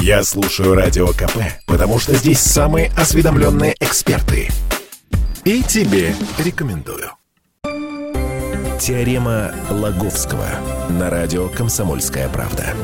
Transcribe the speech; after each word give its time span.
Я 0.00 0.22
слушаю 0.22 0.74
Радио 0.74 1.08
КП, 1.08 1.38
потому 1.66 1.98
что 1.98 2.14
здесь 2.14 2.40
самые 2.40 2.90
осведомленные 2.96 3.74
эксперты. 3.80 4.48
И 5.44 5.62
тебе 5.62 6.14
рекомендую. 6.38 7.10
Теорема 8.80 9.52
Лаговского 9.70 10.46
на 10.88 11.10
радио 11.10 11.48
«Комсомольская 11.48 12.28
правда». 12.28 12.74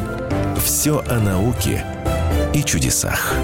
Все 0.65 1.04
о 1.09 1.21
науке 1.21 1.85
и 2.53 2.63
чудесах. 2.65 3.35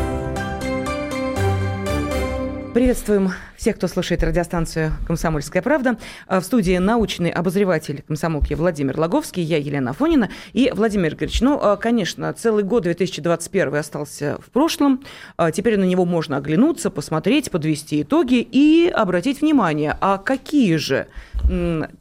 Приветствуем 2.72 3.32
всех, 3.56 3.76
кто 3.76 3.88
слушает 3.88 4.22
радиостанцию 4.22 4.92
«Комсомольская 5.04 5.60
правда». 5.60 5.98
А 6.28 6.38
в 6.38 6.44
студии 6.44 6.78
научный 6.78 7.28
обозреватель 7.28 8.04
комсомолки 8.06 8.54
Владимир 8.54 8.96
Логовский, 8.96 9.42
я 9.42 9.56
Елена 9.56 9.90
Афонина. 9.90 10.30
И, 10.52 10.70
Владимир 10.72 11.14
Игоревич, 11.14 11.40
ну, 11.40 11.58
а, 11.60 11.76
конечно, 11.76 12.32
целый 12.32 12.62
год 12.62 12.84
2021 12.84 13.74
остался 13.74 14.38
в 14.40 14.52
прошлом. 14.52 15.02
А 15.36 15.50
теперь 15.50 15.78
на 15.78 15.84
него 15.84 16.04
можно 16.04 16.36
оглянуться, 16.36 16.90
посмотреть, 16.90 17.50
подвести 17.50 18.02
итоги 18.02 18.36
и 18.40 18.88
обратить 18.88 19.40
внимание, 19.40 19.98
а 20.00 20.18
какие 20.18 20.76
же 20.76 21.08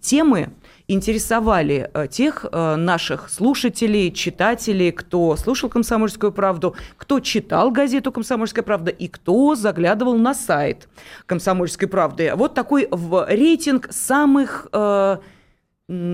темы 0.01 0.49
интересовали 0.89 1.89
э, 1.93 2.07
тех 2.07 2.45
э, 2.51 2.75
наших 2.75 3.29
слушателей, 3.29 4.11
читателей, 4.11 4.91
кто 4.91 5.35
слушал 5.35 5.69
«Комсомольскую 5.69 6.31
правду», 6.31 6.75
кто 6.97 7.19
читал 7.19 7.71
газету 7.71 8.11
«Комсомольская 8.11 8.63
правда» 8.63 8.91
и 8.91 9.07
кто 9.07 9.55
заглядывал 9.55 10.17
на 10.17 10.33
сайт 10.33 10.89
«Комсомольской 11.27 11.87
правды». 11.87 12.33
Вот 12.35 12.55
такой 12.55 12.87
в 12.89 13.25
рейтинг 13.29 13.87
самых 13.91 14.67
э, 14.73 15.17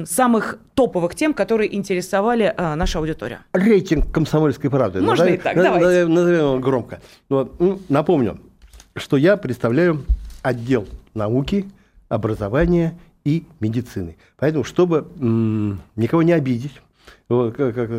самых 0.05 0.57
топовых 0.73 1.16
тем, 1.16 1.33
которые 1.33 1.75
интересовали 1.75 2.53
а, 2.55 2.77
нашу 2.77 2.99
аудиторию. 2.99 3.39
Рейтинг 3.52 4.09
комсомольской 4.09 4.69
правды. 4.69 5.02
Можно 5.02 5.25
назовем, 5.25 5.39
и 5.39 5.44
так, 5.44 5.55
давайте. 5.55 5.85
Назовем, 5.85 6.13
назовем 6.13 6.39
его 6.39 6.59
громко. 6.59 7.02
Но, 7.27 7.49
ну, 7.59 7.81
напомню, 7.89 8.39
что 8.95 9.17
я 9.17 9.35
представляю 9.35 10.05
отдел 10.41 10.88
науки, 11.13 11.69
образования 12.07 12.97
и 13.26 13.44
медицины. 13.59 14.16
Поэтому, 14.38 14.64
чтобы 14.64 15.08
никого 15.95 16.23
не 16.23 16.31
обидеть, 16.31 16.81
вот, 17.28 17.56
как, 17.56 17.76
как, 17.76 17.90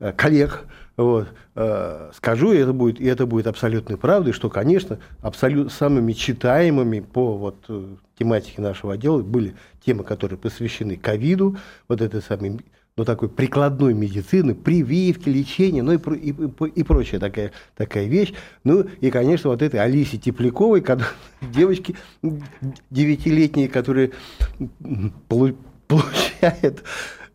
э, 0.00 0.12
коллег, 0.16 0.66
вот, 0.96 1.28
э, 1.54 2.10
скажу, 2.14 2.52
и 2.52 2.58
это 2.58 2.72
будет, 2.72 3.00
и 3.00 3.06
это 3.06 3.26
будет 3.26 3.46
абсолютной 3.46 3.96
правдой, 3.96 4.32
что, 4.32 4.50
конечно, 4.50 4.98
абсолютно 5.22 5.70
самыми 5.70 6.12
читаемыми 6.12 7.00
по 7.00 7.36
вот, 7.36 7.56
э, 7.68 7.96
тематике 8.18 8.60
нашего 8.60 8.94
отдела 8.94 9.22
были 9.22 9.54
темы, 9.84 10.04
которые 10.04 10.38
посвящены 10.38 10.96
ковиду, 10.96 11.56
вот 11.86 12.00
это 12.00 12.20
самый 12.20 12.60
ну, 12.98 13.04
такой 13.04 13.28
прикладной 13.28 13.94
медицины, 13.94 14.56
прививки, 14.56 15.28
лечения, 15.28 15.82
ну 15.82 15.92
и, 15.92 15.98
и, 16.16 16.34
и, 16.74 16.82
прочая 16.82 17.20
такая, 17.20 17.52
такая 17.76 18.06
вещь. 18.06 18.34
Ну 18.64 18.86
и, 19.00 19.10
конечно, 19.12 19.50
вот 19.50 19.62
этой 19.62 19.78
Алисе 19.78 20.18
Тепляковой, 20.18 20.80
когда, 20.80 21.04
девочки 21.40 21.94
девятилетние, 22.90 23.68
которые 23.68 24.10
получают 25.28 26.82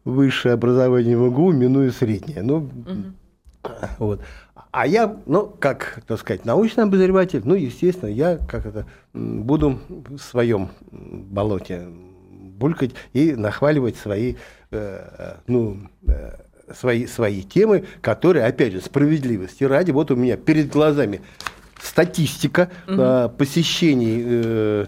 высшее 0.03 0.55
образование 0.55 1.17
в 1.17 1.29
МГУ, 1.29 1.53
минуя 1.53 1.91
среднее. 1.91 2.41
Ну, 2.41 2.57
угу. 2.57 3.71
вот. 3.99 4.21
А 4.71 4.85
я, 4.85 5.15
ну, 5.27 5.47
как, 5.47 6.03
так 6.05 6.19
сказать, 6.19 6.43
научный 6.43 6.83
обозреватель, 6.83 7.41
ну, 7.45 7.55
естественно, 7.55 8.09
я 8.09 8.35
как 8.35 8.65
это 8.65 8.85
буду 9.13 9.79
в 9.87 10.17
своем 10.17 10.71
болоте 10.91 11.87
булькать 12.63 12.91
и 13.11 13.33
нахваливать 13.33 13.97
свои, 13.97 14.35
э, 14.71 15.35
ну, 15.47 15.79
э, 16.07 16.31
свои, 16.73 17.07
свои 17.07 17.41
темы, 17.41 17.83
которые, 18.01 18.45
опять 18.45 18.71
же, 18.71 18.79
справедливости 18.79 19.65
ради, 19.65 19.91
вот 19.91 20.11
у 20.11 20.15
меня 20.15 20.37
перед 20.37 20.69
глазами 20.69 21.19
статистика 21.81 22.69
угу. 22.87 23.01
э, 23.01 23.29
посещений 23.37 24.23
э, 24.25 24.85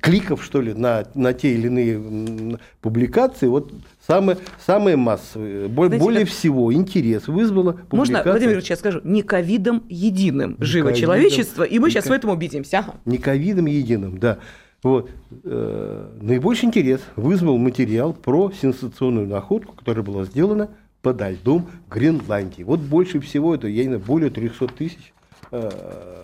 кликов, 0.00 0.42
что 0.42 0.62
ли, 0.62 0.72
на, 0.72 1.04
на 1.14 1.34
те 1.34 1.52
или 1.52 1.66
иные 1.66 2.58
публикации, 2.80 3.46
вот 3.46 3.70
самые, 4.06 4.38
самые 4.64 4.96
массовые. 4.96 5.68
Знаете, 5.68 5.98
более 5.98 6.24
как... 6.24 6.30
всего 6.30 6.72
интерес 6.72 7.28
вызвало 7.28 7.72
публикация. 7.72 7.96
Можно, 7.98 8.22
Владимир 8.24 8.54
Ильич, 8.54 8.70
я 8.70 8.76
скажу, 8.76 9.02
не 9.04 9.22
ковидом 9.22 9.84
единым 9.90 10.56
не 10.58 10.64
живо 10.64 10.88
ковидом, 10.88 11.00
человечество, 11.02 11.62
и 11.62 11.78
мы 11.78 11.90
сейчас 11.90 12.04
ко... 12.04 12.08
в 12.08 12.12
этом 12.12 12.30
убедимся. 12.30 12.78
Ага. 12.78 12.94
Не 13.04 13.18
ковидом 13.18 13.66
единым, 13.66 14.16
да. 14.16 14.38
Вот. 14.82 15.10
Э, 15.44 16.08
наибольший 16.20 16.66
интерес 16.66 17.00
вызвал 17.14 17.56
материал 17.56 18.12
про 18.12 18.50
сенсационную 18.50 19.28
находку, 19.28 19.76
которая 19.76 20.04
была 20.04 20.24
сделана 20.24 20.70
подо 21.02 21.30
льдом 21.30 21.68
Гренландии. 21.88 22.62
Вот 22.62 22.80
больше 22.80 23.20
всего, 23.20 23.54
это, 23.54 23.68
я 23.68 23.82
не 23.82 23.88
знаю, 23.88 24.00
более 24.00 24.30
300 24.30 24.66
тысяч 24.68 25.12
э, 25.50 25.70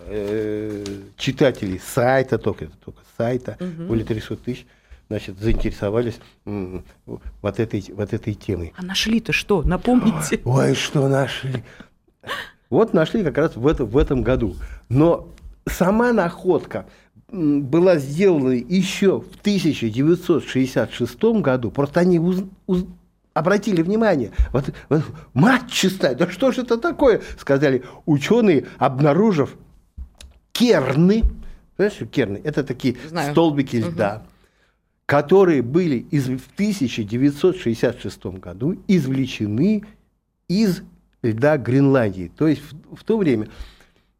э, 0.09 0.85
читателей 1.17 1.81
сайта, 1.81 2.39
только, 2.39 2.67
только 2.85 3.01
сайта, 3.17 3.57
угу. 3.61 3.89
более 3.89 4.05
300 4.05 4.37
тысяч 4.37 4.67
значит, 5.09 5.39
заинтересовались 5.39 6.21
вот 6.45 7.61
этой, 7.61 7.85
вот 7.95 8.13
этой 8.13 8.35
темой. 8.35 8.73
А 8.77 8.85
нашли-то 8.85 9.33
что? 9.33 9.63
Напомните. 9.63 10.41
Ой, 10.45 10.75
что 10.75 11.09
нашли? 11.09 11.65
Вот 12.71 12.93
нашли 12.93 13.25
как 13.25 13.39
раз 13.39 13.57
в, 13.57 13.67
это, 13.67 13.85
в 13.85 13.97
этом 13.97 14.23
году. 14.23 14.55
Но 14.91 15.29
сама 15.67 16.13
находка 16.13 16.87
была 17.31 17.99
сделана 17.99 18.53
еще 18.53 19.21
в 19.21 19.41
1966 19.41 21.23
году. 21.41 21.71
Просто 21.71 22.01
они 22.01 22.19
уз, 22.19 22.43
уз, 22.67 22.85
обратили 23.35 23.83
внимание. 23.83 24.33
Вот, 24.53 24.73
вот, 24.89 25.03
мать 25.35 25.71
чистая, 25.71 26.15
да 26.15 26.31
что 26.31 26.53
же 26.53 26.63
это 26.63 26.79
такое? 26.79 27.21
Сказали 27.39 27.85
ученые, 28.07 28.67
обнаружив 28.79 29.57
керны. 30.53 31.23
Знаешь, 31.77 31.99
керны? 32.11 32.41
Это 32.43 32.65
такие 32.65 32.97
Знаю. 33.09 33.33
столбики 33.33 33.77
льда. 33.77 34.17
Угу 34.17 34.33
которые 35.09 35.63
были 35.63 36.07
из, 36.11 36.27
в 36.27 36.53
1966 36.53 38.27
году 38.27 38.77
извлечены 38.89 39.85
из 40.49 40.83
льда 41.23 41.57
Гренландии. 41.57 42.31
То 42.37 42.47
есть 42.47 42.61
в, 42.61 42.97
в 42.97 43.05
то 43.05 43.17
время 43.17 43.49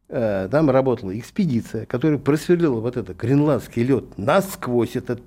там 0.09 0.69
работала 0.71 1.17
экспедиция, 1.17 1.85
которая 1.85 2.17
просверлила 2.17 2.79
вот 2.79 2.97
этот 2.97 3.15
гренландский 3.15 3.83
лед 3.83 4.17
насквозь. 4.17 4.95
Это, 4.95 5.19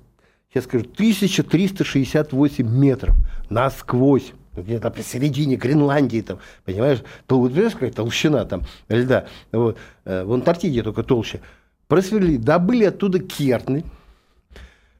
я 0.53 0.61
скажу, 0.61 0.83
1368 0.83 2.67
метров 2.67 3.15
насквозь. 3.49 4.33
Где-то 4.55 4.91
посередине 4.91 5.55
Гренландии, 5.55 6.21
там, 6.21 6.37
понимаешь, 6.63 6.99
то, 7.25 7.47
знаешь, 7.49 7.73
какая 7.73 7.91
толщина 7.91 8.45
там 8.45 8.61
льда. 8.87 9.25
Вот. 9.51 9.77
Э, 10.05 10.23
в 10.23 10.33
Антарктиде 10.33 10.83
только 10.83 11.01
толще. 11.01 11.39
Просверлили, 11.87 12.37
добыли 12.37 12.83
оттуда 12.85 13.19
керны, 13.19 13.83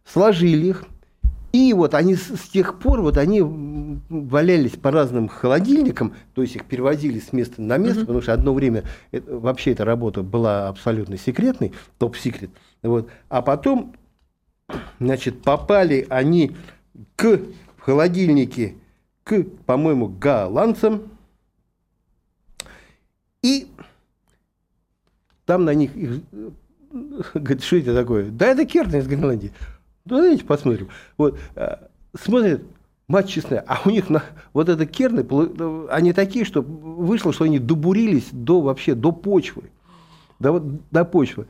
сложили 0.05 0.67
их, 0.67 0.85
и 1.53 1.71
вот 1.71 1.93
они 1.93 2.15
с, 2.15 2.49
тех 2.51 2.79
пор, 2.79 3.01
вот 3.01 3.17
они 3.17 3.39
валялись 4.09 4.71
по 4.71 4.89
разным 4.89 5.27
холодильникам, 5.27 6.15
то 6.33 6.41
есть 6.41 6.55
их 6.55 6.65
перевозили 6.65 7.19
с 7.19 7.31
места 7.31 7.61
на 7.61 7.77
место, 7.77 8.01
mm-hmm. 8.01 8.05
потому 8.05 8.21
что 8.23 8.33
одно 8.33 8.53
время 8.55 8.83
это, 9.11 9.37
вообще 9.37 9.71
эта 9.71 9.85
работа 9.85 10.23
была 10.23 10.67
абсолютно 10.67 11.15
секретной, 11.15 11.71
топ-секрет. 11.99 12.49
Вот. 12.81 13.07
А 13.29 13.43
потом, 13.43 13.95
значит, 14.99 15.43
попали 15.43 16.07
они 16.09 16.55
к 17.15 17.39
холодильнике 17.77 18.73
к, 19.23 19.43
по-моему, 19.67 20.07
голландцам, 20.07 21.03
и 23.43 23.67
там 25.45 25.65
на 25.65 25.75
них, 25.75 25.95
их, 25.95 26.21
говорит, 27.35 27.63
что 27.63 27.77
это 27.77 27.93
такое? 27.93 28.31
Да 28.31 28.47
это 28.47 28.65
керны 28.65 28.97
из 28.97 29.07
Гренландии. 29.07 29.51
Давайте 30.05 30.43
посмотрим. 30.43 30.89
Вот, 31.17 31.39
э, 31.55 31.77
смотрят, 32.13 32.61
мать 33.07 33.29
честная, 33.29 33.63
а 33.67 33.81
у 33.85 33.89
них 33.89 34.09
на, 34.09 34.23
вот 34.51 34.67
это 34.67 34.85
керны, 34.85 35.25
они 35.89 36.11
такие, 36.11 36.43
что 36.43 36.61
вышло, 36.61 37.31
что 37.31 37.45
они 37.45 37.59
добурились 37.59 38.27
до 38.31 38.61
вообще, 38.61 38.95
до 38.95 39.11
почвы. 39.11 39.63
До, 40.39 40.59
до 40.91 41.05
почвы. 41.05 41.47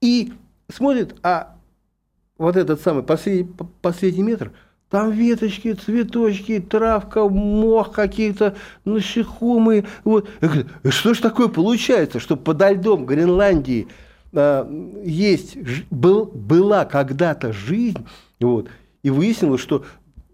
И 0.00 0.32
смотрят, 0.68 1.16
а 1.22 1.56
вот 2.38 2.56
этот 2.56 2.80
самый 2.80 3.02
последний, 3.02 3.50
последний 3.82 4.22
метр, 4.22 4.52
там 4.88 5.10
веточки, 5.10 5.72
цветочки, 5.72 6.60
травка, 6.60 7.28
мох 7.28 7.92
какие-то, 7.92 8.56
насекомые. 8.84 9.86
Вот. 10.04 10.28
Что 10.88 11.14
ж 11.14 11.18
такое 11.18 11.48
получается, 11.48 12.18
что 12.18 12.36
подо 12.36 12.70
льдом 12.70 13.06
Гренландии 13.06 13.88
Э, 14.32 14.64
есть, 15.04 15.56
был, 15.90 16.26
была 16.26 16.84
когда-то 16.84 17.52
жизнь, 17.52 18.06
вот, 18.40 18.68
и 19.02 19.10
выяснилось, 19.10 19.60
что 19.60 19.84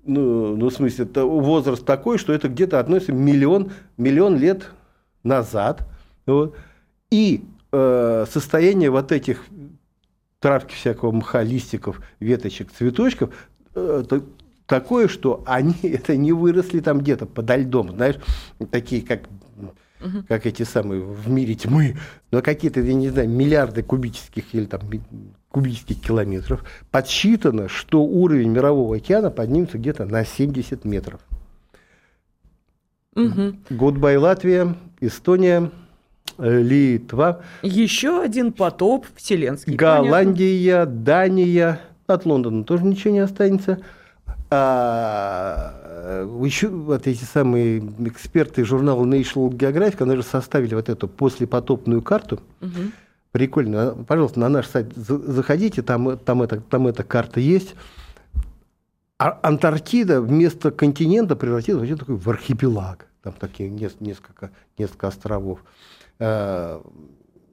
ну, 0.05 0.57
ну, 0.57 0.69
в 0.69 0.73
смысле, 0.73 1.05
это 1.05 1.25
возраст 1.25 1.85
такой, 1.85 2.19
что 2.19 2.33
это 2.33 2.49
где-то 2.49 2.79
относится 2.79 3.13
миллион, 3.13 3.73
миллион 3.97 4.39
лет 4.39 4.71
назад. 5.25 5.89
Вот. 6.27 6.57
И 7.11 7.45
э, 7.73 8.25
состояние 8.31 8.91
вот 8.91 9.11
этих 9.11 9.45
травки 10.39 10.75
всякого 10.75 11.11
мха, 11.11 11.43
листиков, 11.43 12.01
веточек, 12.21 12.71
цветочков 12.71 13.31
э, 13.75 14.05
такое, 14.67 15.09
что 15.09 15.43
они 15.47 15.75
это 15.83 16.17
не 16.17 16.33
выросли 16.33 16.81
там 16.81 17.01
где-то 17.01 17.27
подо 17.27 17.57
льдом, 17.57 17.91
знаешь, 17.91 18.17
такие 18.71 19.03
как 19.03 19.23
как 20.29 20.47
эти 20.47 20.63
самые 20.63 21.03
в 21.03 21.29
мире 21.29 21.55
тьмы, 21.55 21.97
но 22.31 22.43
какие-то, 22.43 22.81
я 22.81 22.95
не 22.95 23.09
знаю, 23.09 23.29
миллиарды 23.29 23.83
кубических 23.83 24.45
или 24.55 24.67
там 24.67 24.81
кубических 25.49 26.01
километров, 26.01 26.65
подсчитано, 26.91 27.69
что 27.69 28.03
уровень 28.03 28.51
мирового 28.51 28.97
океана 28.97 29.31
поднимется 29.31 29.79
где-то 29.79 30.05
на 30.05 30.25
70 30.25 30.85
метров. 30.85 31.21
Угу. 33.15 33.57
Goodbye 33.71 34.17
Латвия, 34.19 34.77
Эстония, 35.01 35.71
Литва. 36.39 37.41
Еще 37.63 38.21
один 38.23 38.53
потоп 38.53 39.07
вселенский. 39.15 39.75
Голландия, 39.75 40.85
понятно. 40.85 41.03
Дания. 41.03 41.81
От 42.07 42.27
Лондона 42.27 42.63
тоже 42.63 42.85
ничего 42.85 43.15
не 43.15 43.21
останется. 43.21 43.81
А, 44.49 45.75
еще 46.43 46.69
вот 46.69 47.07
эти 47.07 47.25
самые 47.25 47.79
эксперты 47.79 48.65
журнала 48.65 49.05
National 49.05 49.51
Geographic, 49.51 50.03
они 50.03 50.17
же 50.17 50.23
составили 50.23 50.75
вот 50.75 50.89
эту 50.89 51.09
послепотопную 51.09 52.03
карту. 52.03 52.41
Угу. 52.61 52.71
Прикольно. 53.33 53.95
Пожалуйста, 54.07 54.41
на 54.41 54.49
наш 54.49 54.67
сайт 54.67 54.95
заходите, 54.95 55.83
там, 55.83 56.17
там, 56.19 56.43
это, 56.43 56.61
там 56.61 56.87
эта 56.87 57.03
карта 57.03 57.41
есть. 57.41 57.75
А 59.19 59.39
Антарктида 59.43 60.21
вместо 60.21 60.71
континента 60.71 61.37
превратилась 61.37 61.91
в 61.91 61.97
такой 61.97 62.17
в 62.17 62.29
архипелаг. 62.29 63.07
Там 63.23 63.35
такие 63.39 63.69
несколько, 63.69 64.53
несколько 64.79 65.09
островов. 65.09 65.65
А, 66.19 66.83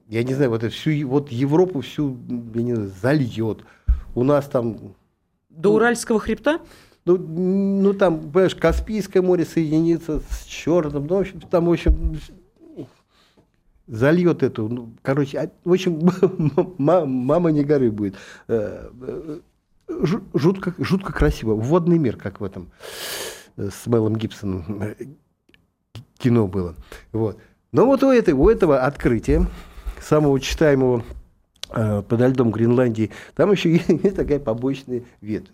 я 0.08 0.22
не 0.22 0.34
знаю, 0.34 0.50
вот, 0.50 0.62
всю 0.72 1.08
вот 1.08 1.32
Европу 1.32 1.80
всю 1.80 2.16
не 2.28 2.74
знаю, 2.74 2.92
зальет. 3.02 3.64
У 4.14 4.22
нас 4.22 4.46
там... 4.46 4.94
До 5.56 5.74
Уральского 5.74 6.18
хребта? 6.20 6.60
Ну, 7.04 7.18
ну 7.18 7.92
там, 7.92 8.30
понимаешь, 8.30 8.54
Каспийское 8.54 9.22
море 9.22 9.44
соединится 9.44 10.20
с 10.20 10.44
Черным, 10.44 11.06
ну, 11.06 11.16
в 11.16 11.20
общем, 11.20 11.40
там, 11.40 11.66
в 11.66 11.72
общем, 11.72 12.18
зальет 13.86 14.42
эту, 14.42 14.68
ну, 14.68 14.94
короче, 15.02 15.50
в 15.64 15.72
общем, 15.72 16.10
мама 16.78 17.50
не 17.50 17.62
горы 17.62 17.90
будет. 17.90 18.16
Э, 18.48 18.90
э, 19.00 19.40
жутко, 20.32 20.74
жутко 20.78 21.12
красиво. 21.12 21.54
Водный 21.54 21.98
мир, 21.98 22.16
как 22.16 22.40
в 22.40 22.44
этом 22.44 22.70
э, 23.56 23.68
с 23.70 23.86
Мелом 23.86 24.16
Гибсоном 24.16 24.94
кино 26.18 26.46
было. 26.46 26.74
Вот. 27.12 27.38
Но 27.72 27.86
вот 27.86 28.02
у, 28.02 28.10
этой, 28.10 28.32
у 28.34 28.48
этого 28.48 28.80
открытия, 28.80 29.46
самого 30.00 30.40
читаемого 30.40 31.04
подо 31.74 32.26
льдом 32.28 32.50
Гренландии, 32.50 33.10
там 33.34 33.52
еще 33.52 33.72
есть 34.02 34.16
такая 34.16 34.38
побочная 34.38 35.02
ветвь. 35.20 35.50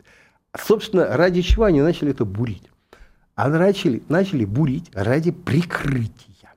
Собственно, 0.57 1.17
ради 1.17 1.43
чего 1.43 1.65
они 1.65 1.81
начали 1.81 2.11
это 2.11 2.25
бурить? 2.25 2.71
Они 3.35 3.57
начали, 3.57 4.03
начали 4.09 4.45
бурить 4.45 4.91
ради 4.93 5.31
прикрытия. 5.31 6.55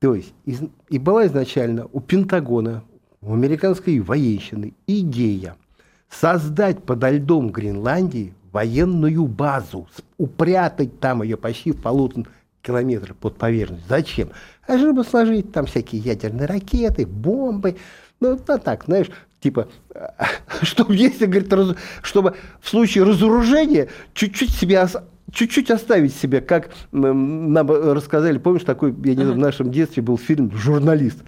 То 0.00 0.14
есть, 0.14 0.32
из, 0.44 0.62
и 0.88 0.98
была 0.98 1.26
изначально 1.26 1.86
у 1.92 2.00
Пентагона, 2.00 2.82
у 3.20 3.34
американской 3.34 4.00
военщины 4.00 4.72
идея 4.86 5.56
создать 6.08 6.82
подо 6.82 7.10
льдом 7.10 7.50
Гренландии 7.50 8.34
военную 8.50 9.26
базу, 9.26 9.86
упрятать 10.16 10.98
там 11.00 11.22
ее 11.22 11.36
почти 11.36 11.72
в 11.72 11.80
полутора 11.80 12.26
километров 12.62 13.16
под 13.16 13.36
поверхностью. 13.36 13.88
Зачем? 13.88 14.30
А 14.66 14.78
чтобы 14.78 15.04
сложить 15.04 15.52
там 15.52 15.66
всякие 15.66 16.00
ядерные 16.00 16.46
ракеты, 16.46 17.06
бомбы. 17.06 17.76
Ну, 18.20 18.38
да 18.46 18.58
так, 18.58 18.84
знаешь, 18.84 19.10
типа, 19.40 19.68
чтобы 20.62 20.94
если, 20.94 21.26
говорит, 21.26 21.52
раз, 21.52 21.74
чтобы 22.02 22.36
в 22.60 22.68
случае 22.68 23.04
разоружения 23.04 23.88
чуть-чуть 24.14 24.50
себя 24.50 24.88
чуть-чуть 25.32 25.70
оставить 25.70 26.14
себе, 26.14 26.40
как 26.40 26.70
нам 26.92 27.70
рассказали, 27.70 28.38
помнишь, 28.38 28.64
такой, 28.64 28.94
я 29.04 29.14
не 29.14 29.22
знаю, 29.22 29.34
в 29.34 29.38
нашем 29.38 29.70
детстве 29.70 30.02
был 30.02 30.18
фильм 30.18 30.50
«Журналист». 30.52 31.18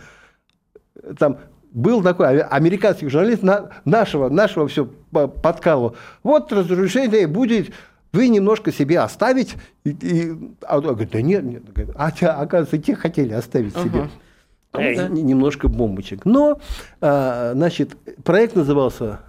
Там 1.18 1.38
был 1.72 2.02
такой 2.02 2.40
американский 2.40 3.08
журналист 3.08 3.42
на, 3.42 3.70
нашего, 3.84 4.28
нашего 4.28 4.68
все 4.68 4.86
подкалывал. 5.10 5.96
Вот 6.22 6.52
разрушение 6.52 7.26
будет, 7.26 7.72
вы 8.12 8.28
немножко 8.28 8.72
себе 8.72 9.00
оставить. 9.00 9.54
И, 9.84 9.90
и, 9.90 10.32
а 10.62 10.78
он 10.78 10.84
говорит, 10.84 11.10
да 11.10 11.22
нет, 11.22 11.44
нет. 11.44 11.62
А, 11.94 12.08
оказывается, 12.08 12.78
те 12.78 12.94
хотели 12.94 13.32
оставить 13.32 13.74
ага. 13.74 13.84
себе. 13.84 14.10
Ну, 14.74 14.80
да. 14.96 15.08
Немножко 15.08 15.68
бомбочек. 15.68 16.24
Но, 16.24 16.60
а, 17.00 17.52
значит, 17.54 17.96
проект 18.24 18.56
назывался 18.56 19.20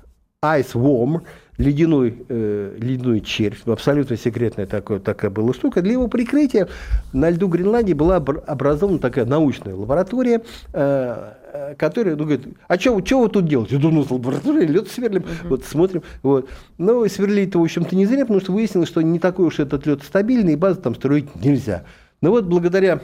Ice 0.42 0.74
Worm, 0.74 1.22
ледяной, 1.58 2.26
э, 2.30 2.78
ледяной 2.80 3.22
червь, 3.22 3.62
абсолютно 3.68 4.18
секретная 4.18 4.66
такая, 4.66 5.00
такая 5.00 5.30
была 5.30 5.54
штука. 5.54 5.82
Для 5.82 5.94
его 5.94 6.08
прикрытия 6.08 6.68
на 7.14 7.30
льду 7.30 7.48
Гренландии 7.48 7.94
была 7.94 8.18
образована 8.18 9.00
такая 9.00 9.26
научная 9.26 9.76
лаборатория, 9.76 10.42
э, 10.74 11.34
э 11.54 11.76
которая 11.76 12.16
ну, 12.16 12.24
говорит, 12.24 12.48
а 12.68 12.80
что 12.80 12.94
вы 12.94 13.30
тут 13.30 13.46
делаете? 13.46 13.76
Я 13.76 13.82
думаю, 13.82 14.06
лаборатория, 14.10 14.66
лед 14.66 14.90
сверлим, 14.90 15.22
uh-huh. 15.22 15.50
вот 15.50 15.66
смотрим. 15.66 16.04
Вот. 16.24 16.50
Но 16.78 17.08
сверлить-то, 17.08 17.60
в 17.60 17.64
общем-то, 17.64 17.96
не 17.96 18.06
зря, 18.06 18.22
потому 18.22 18.42
что 18.42 18.52
выяснилось, 18.52 18.90
что 18.90 19.02
не 19.02 19.20
такой 19.20 19.46
уж 19.46 19.60
этот 19.60 19.86
лед 19.86 20.02
стабильный, 20.04 20.54
и 20.54 20.58
базы 20.58 20.82
там 20.82 20.96
строить 20.96 21.36
нельзя. 21.36 21.84
Но 22.22 22.32
вот 22.32 22.46
благодаря, 22.46 23.02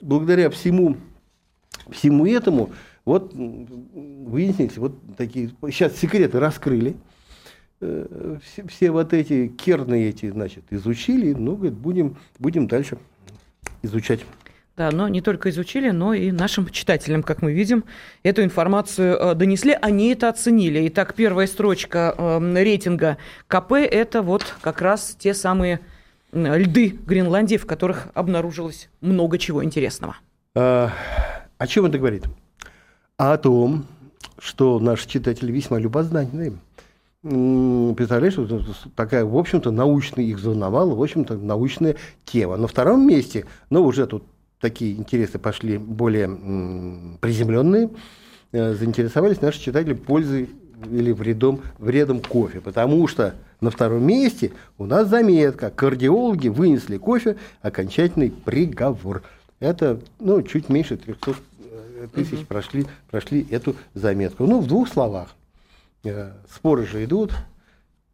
благодаря 0.00 0.50
всему, 0.50 0.96
всему 1.90 2.26
этому, 2.26 2.70
вот 3.04 3.32
выяснились, 3.34 4.76
вот 4.78 4.94
такие, 5.16 5.50
сейчас 5.70 5.96
секреты 5.96 6.40
раскрыли, 6.40 6.96
Э, 7.84 8.38
все, 8.42 8.66
все 8.66 8.90
вот 8.90 9.12
эти 9.12 9.48
керны 9.48 10.04
эти, 10.04 10.30
значит, 10.30 10.64
изучили, 10.70 11.32
ну, 11.32 11.56
говорит, 11.56 11.74
будем, 11.74 12.16
будем 12.38 12.66
дальше 12.66 12.98
изучать. 13.82 14.20
Да, 14.76 14.90
но 14.90 15.06
не 15.08 15.20
только 15.20 15.50
изучили, 15.50 15.90
но 15.90 16.14
и 16.14 16.32
нашим 16.32 16.68
читателям, 16.68 17.22
как 17.22 17.42
мы 17.42 17.52
видим, 17.52 17.84
эту 18.22 18.42
информацию 18.42 19.16
э, 19.16 19.34
донесли, 19.34 19.76
они 19.80 20.08
это 20.08 20.30
оценили. 20.30 20.88
Итак, 20.88 21.14
первая 21.14 21.46
строчка 21.46 22.14
э, 22.16 22.62
рейтинга 22.62 23.18
КП– 23.48 23.72
это 23.72 24.22
вот 24.22 24.56
как 24.60 24.80
раз 24.80 25.16
те 25.18 25.34
самые 25.34 25.80
льды 26.32 26.98
Гренландии, 27.06 27.56
в 27.56 27.66
которых 27.66 28.08
обнаружилось 28.14 28.88
много 29.00 29.38
чего 29.38 29.62
интересного. 29.62 30.16
О 31.58 31.66
чем 31.66 31.86
это 31.86 31.98
говорит? 31.98 32.24
О 33.16 33.36
том, 33.36 33.86
что 34.38 34.78
наши 34.80 35.08
читатели 35.08 35.52
весьма 35.52 35.78
любознательные 35.78 36.54
представляешь, 37.24 38.36
вот 38.36 38.50
такая, 38.94 39.24
в 39.24 39.36
общем-то, 39.36 39.70
научная, 39.70 40.24
их 40.24 40.42
волновала, 40.42 40.94
в 40.94 41.02
общем-то, 41.02 41.38
научная 41.38 41.96
тема. 42.26 42.58
На 42.58 42.68
втором 42.68 43.06
месте, 43.06 43.46
ну, 43.70 43.82
уже 43.82 44.06
тут 44.06 44.24
такие 44.60 44.94
интересы 44.94 45.38
пошли 45.38 45.78
более 45.78 46.28
приземленные, 47.20 47.88
э, 48.52 48.74
заинтересовались 48.74 49.40
наши 49.40 49.58
читатели 49.58 49.94
пользой 49.94 50.50
или 50.90 51.12
вредом, 51.12 51.62
вредом 51.78 52.20
кофе, 52.20 52.60
потому 52.60 53.06
что 53.08 53.34
на 53.62 53.70
втором 53.70 54.06
месте 54.06 54.52
у 54.76 54.84
нас 54.84 55.08
заметка, 55.08 55.70
кардиологи 55.70 56.48
вынесли 56.48 56.98
кофе, 56.98 57.36
окончательный 57.62 58.30
приговор. 58.30 59.22
Это, 59.60 59.98
ну, 60.20 60.42
чуть 60.42 60.68
меньше 60.68 60.98
300 60.98 61.30
э, 61.30 61.34
тысяч 62.08 62.40
угу. 62.40 62.46
прошли, 62.46 62.86
прошли 63.10 63.46
эту 63.50 63.76
заметку. 63.94 64.46
Ну, 64.46 64.60
в 64.60 64.66
двух 64.66 64.88
словах. 64.88 65.34
Э, 66.04 66.32
споры 66.50 66.86
же 66.86 67.04
идут, 67.04 67.32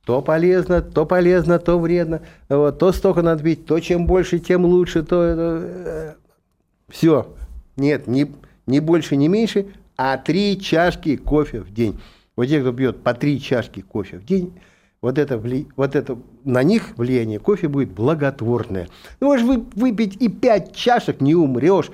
то 0.04 0.22
полезно, 0.22 0.80
то 0.80 1.06
полезно, 1.06 1.58
то 1.58 1.78
вредно, 1.78 2.22
вот, 2.48 2.78
то 2.78 2.92
столько 2.92 3.22
надо 3.22 3.42
пить, 3.42 3.66
то 3.66 3.78
чем 3.80 4.06
больше, 4.06 4.38
тем 4.38 4.64
лучше, 4.64 5.02
то 5.02 5.16
э, 5.22 6.14
все, 6.88 7.34
нет, 7.76 8.06
не, 8.06 8.30
не 8.66 8.80
больше, 8.80 9.16
не 9.16 9.28
меньше, 9.28 9.66
а 9.96 10.16
три 10.16 10.58
чашки 10.60 11.16
кофе 11.16 11.60
в 11.60 11.72
день. 11.72 12.00
Вот 12.36 12.46
те, 12.46 12.60
кто 12.60 12.72
пьет 12.72 13.02
по 13.02 13.12
три 13.12 13.40
чашки 13.40 13.80
кофе 13.82 14.18
в 14.18 14.24
день, 14.24 14.52
вот 15.02 15.18
это, 15.18 15.38
вли... 15.38 15.66
вот 15.76 15.96
это 15.96 16.18
на 16.44 16.62
них 16.62 16.96
влияние 16.96 17.38
кофе 17.38 17.68
будет 17.68 17.90
благотворное. 17.90 18.88
Ну, 19.20 19.28
можешь 19.28 19.46
вы... 19.46 19.64
выпить 19.74 20.16
и 20.20 20.28
пять 20.28 20.74
чашек, 20.74 21.20
не 21.20 21.34
умрешь, 21.34 21.90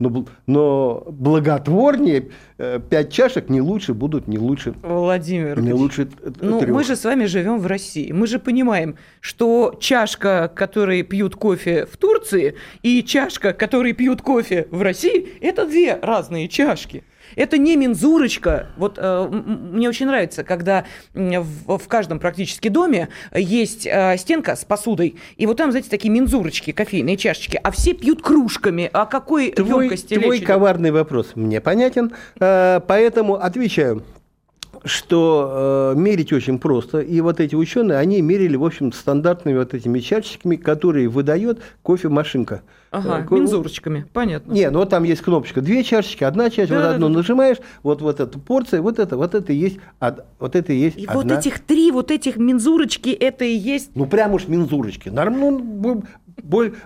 но, 0.00 0.26
но 0.46 1.04
благотворнее 1.08 2.30
э, 2.58 2.80
пять 2.80 3.12
чашек 3.12 3.48
не 3.48 3.60
лучше 3.60 3.94
будут, 3.94 4.26
не 4.26 4.38
лучше. 4.38 4.74
Владимир, 4.82 5.60
не 5.60 5.72
лучше 5.72 6.08
ну 6.40 6.58
трех. 6.58 6.74
мы 6.74 6.82
же 6.82 6.96
с 6.96 7.04
вами 7.04 7.26
живем 7.26 7.58
в 7.58 7.66
России, 7.66 8.10
мы 8.10 8.26
же 8.26 8.38
понимаем, 8.38 8.96
что 9.20 9.76
чашка, 9.78 10.50
которой 10.52 11.02
пьют 11.02 11.36
кофе 11.36 11.86
в 11.86 11.96
Турции, 11.98 12.56
и 12.82 13.04
чашка, 13.04 13.52
которой 13.52 13.92
пьют 13.92 14.22
кофе 14.22 14.66
в 14.70 14.82
России, 14.82 15.28
это 15.40 15.66
две 15.66 15.96
разные 16.00 16.48
чашки. 16.48 17.04
Это 17.36 17.58
не 17.58 17.76
мензурочка. 17.76 18.68
Вот 18.76 18.98
э, 18.98 19.28
мне 19.30 19.88
очень 19.88 20.06
нравится, 20.06 20.44
когда 20.44 20.84
в, 21.14 21.78
в 21.78 21.88
каждом 21.88 22.18
практически 22.18 22.68
доме 22.68 23.08
есть 23.34 23.86
э, 23.86 24.16
стенка 24.18 24.56
с 24.56 24.64
посудой, 24.64 25.16
и 25.36 25.46
вот 25.46 25.56
там, 25.56 25.70
знаете, 25.70 25.90
такие 25.90 26.10
мензурочки, 26.10 26.72
кофейные 26.72 27.16
чашечки, 27.16 27.60
а 27.62 27.70
все 27.70 27.94
пьют 27.94 28.22
кружками. 28.22 28.90
О 28.92 29.06
какой 29.06 29.52
твой, 29.52 29.84
емкости 29.84 30.18
Твой 30.18 30.40
коварный 30.40 30.90
вопрос 30.90 31.32
мне 31.34 31.60
понятен, 31.60 32.12
э, 32.38 32.80
поэтому 32.86 33.34
отвечаю. 33.34 34.04
Что 34.84 35.92
э, 35.96 35.98
мерить 35.98 36.32
очень 36.32 36.58
просто. 36.58 37.00
И 37.00 37.20
вот 37.20 37.40
эти 37.40 37.54
ученые, 37.54 37.98
они 37.98 38.20
мерили, 38.22 38.56
в 38.56 38.64
общем, 38.64 38.92
стандартными 38.92 39.58
вот 39.58 39.74
этими 39.74 39.98
чашечками, 40.00 40.56
которые 40.56 41.08
выдает 41.08 41.60
кофемашинка. 41.82 42.62
Ага, 42.92 43.22
Ко- 43.22 43.34
мензурочками, 43.36 44.04
понятно. 44.12 44.52
Не, 44.52 44.68
ну 44.70 44.80
вот 44.80 44.88
там 44.90 45.04
есть 45.04 45.20
кнопочка, 45.22 45.60
две 45.60 45.84
чашечки, 45.84 46.24
одна 46.24 46.50
чашечка, 46.50 46.74
вот 46.74 46.82
Да, 46.82 46.94
одну 46.94 47.08
да, 47.08 47.14
нажимаешь, 47.18 47.58
вот, 47.84 48.02
вот 48.02 48.18
эта 48.18 48.36
порция, 48.38 48.82
вот 48.82 48.98
это, 48.98 49.16
вот 49.16 49.34
это 49.36 49.52
и 49.52 49.56
есть, 49.56 49.78
од- 50.00 50.24
вот 50.40 50.56
это 50.56 50.72
и 50.72 50.76
есть 50.76 50.98
И 50.98 51.06
вот 51.06 51.18
одна. 51.24 51.38
этих 51.38 51.60
три, 51.60 51.92
вот 51.92 52.10
этих 52.10 52.36
мензурочки, 52.36 53.10
это 53.10 53.44
и 53.44 53.54
есть... 53.54 53.90
Ну, 53.94 54.06
прям 54.06 54.32
уж 54.34 54.48
мензурочки, 54.48 55.08
норм- 55.08 55.38
ну, 55.82 56.02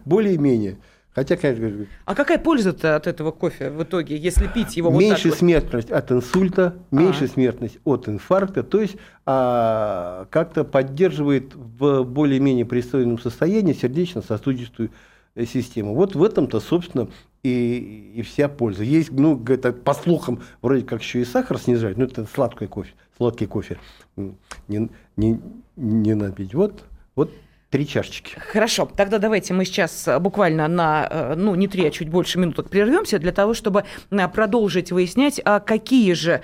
более-менее. 0.04 0.76
Хотя, 1.14 1.36
конечно, 1.36 1.86
А 2.06 2.14
какая 2.16 2.38
польза-то 2.38 2.96
от 2.96 3.06
этого 3.06 3.30
кофе 3.30 3.70
в 3.70 3.84
итоге, 3.84 4.16
если 4.16 4.48
пить 4.48 4.76
его 4.76 4.90
вот 4.90 4.98
меньше 4.98 5.28
вот? 5.28 5.38
смертность 5.38 5.90
от 5.90 6.10
инсульта, 6.10 6.74
меньше 6.90 7.26
А. 7.26 7.28
смертность 7.28 7.78
от 7.84 8.08
инфаркта, 8.08 8.64
то 8.64 8.80
есть 8.80 8.96
а, 9.24 10.26
как-то 10.30 10.64
поддерживает 10.64 11.54
в 11.54 12.02
более-менее 12.02 12.66
пристойном 12.66 13.20
состоянии 13.20 13.74
сердечно-сосудистую 13.74 14.90
э, 15.36 15.44
систему. 15.44 15.94
Вот 15.94 16.16
в 16.16 16.22
этом-то, 16.22 16.58
собственно, 16.58 17.08
и, 17.44 18.12
и 18.16 18.22
вся 18.22 18.48
польза. 18.48 18.82
Есть, 18.82 19.12
ну, 19.12 19.40
это, 19.46 19.72
по 19.72 19.94
слухам, 19.94 20.42
вроде 20.62 20.84
как 20.84 21.00
еще 21.00 21.20
и 21.20 21.24
сахар 21.24 21.58
снижать, 21.58 21.96
но 21.96 22.04
это 22.04 22.26
сладкий 22.26 22.66
кофе, 22.66 22.92
сладкий 23.16 23.46
кофе 23.46 23.78
не, 24.16 24.90
не, 25.16 25.40
не 25.76 26.14
надо 26.14 26.32
пить. 26.32 26.54
Вот, 26.54 26.82
вот 27.14 27.30
три 27.74 27.88
чашечки. 27.88 28.36
Хорошо, 28.52 28.88
тогда 28.96 29.18
давайте 29.18 29.52
мы 29.52 29.64
сейчас 29.64 30.06
э, 30.06 30.20
буквально 30.20 30.68
на, 30.68 31.08
э, 31.10 31.34
ну, 31.36 31.56
не 31.56 31.66
три, 31.66 31.84
а 31.84 31.90
чуть 31.90 32.08
больше 32.08 32.38
минуток 32.38 32.70
прервемся 32.70 33.18
для 33.18 33.32
того, 33.32 33.52
чтобы 33.52 33.82
э, 34.12 34.28
продолжить 34.28 34.92
выяснять, 34.92 35.40
а 35.44 35.58
какие 35.58 36.12
же 36.12 36.40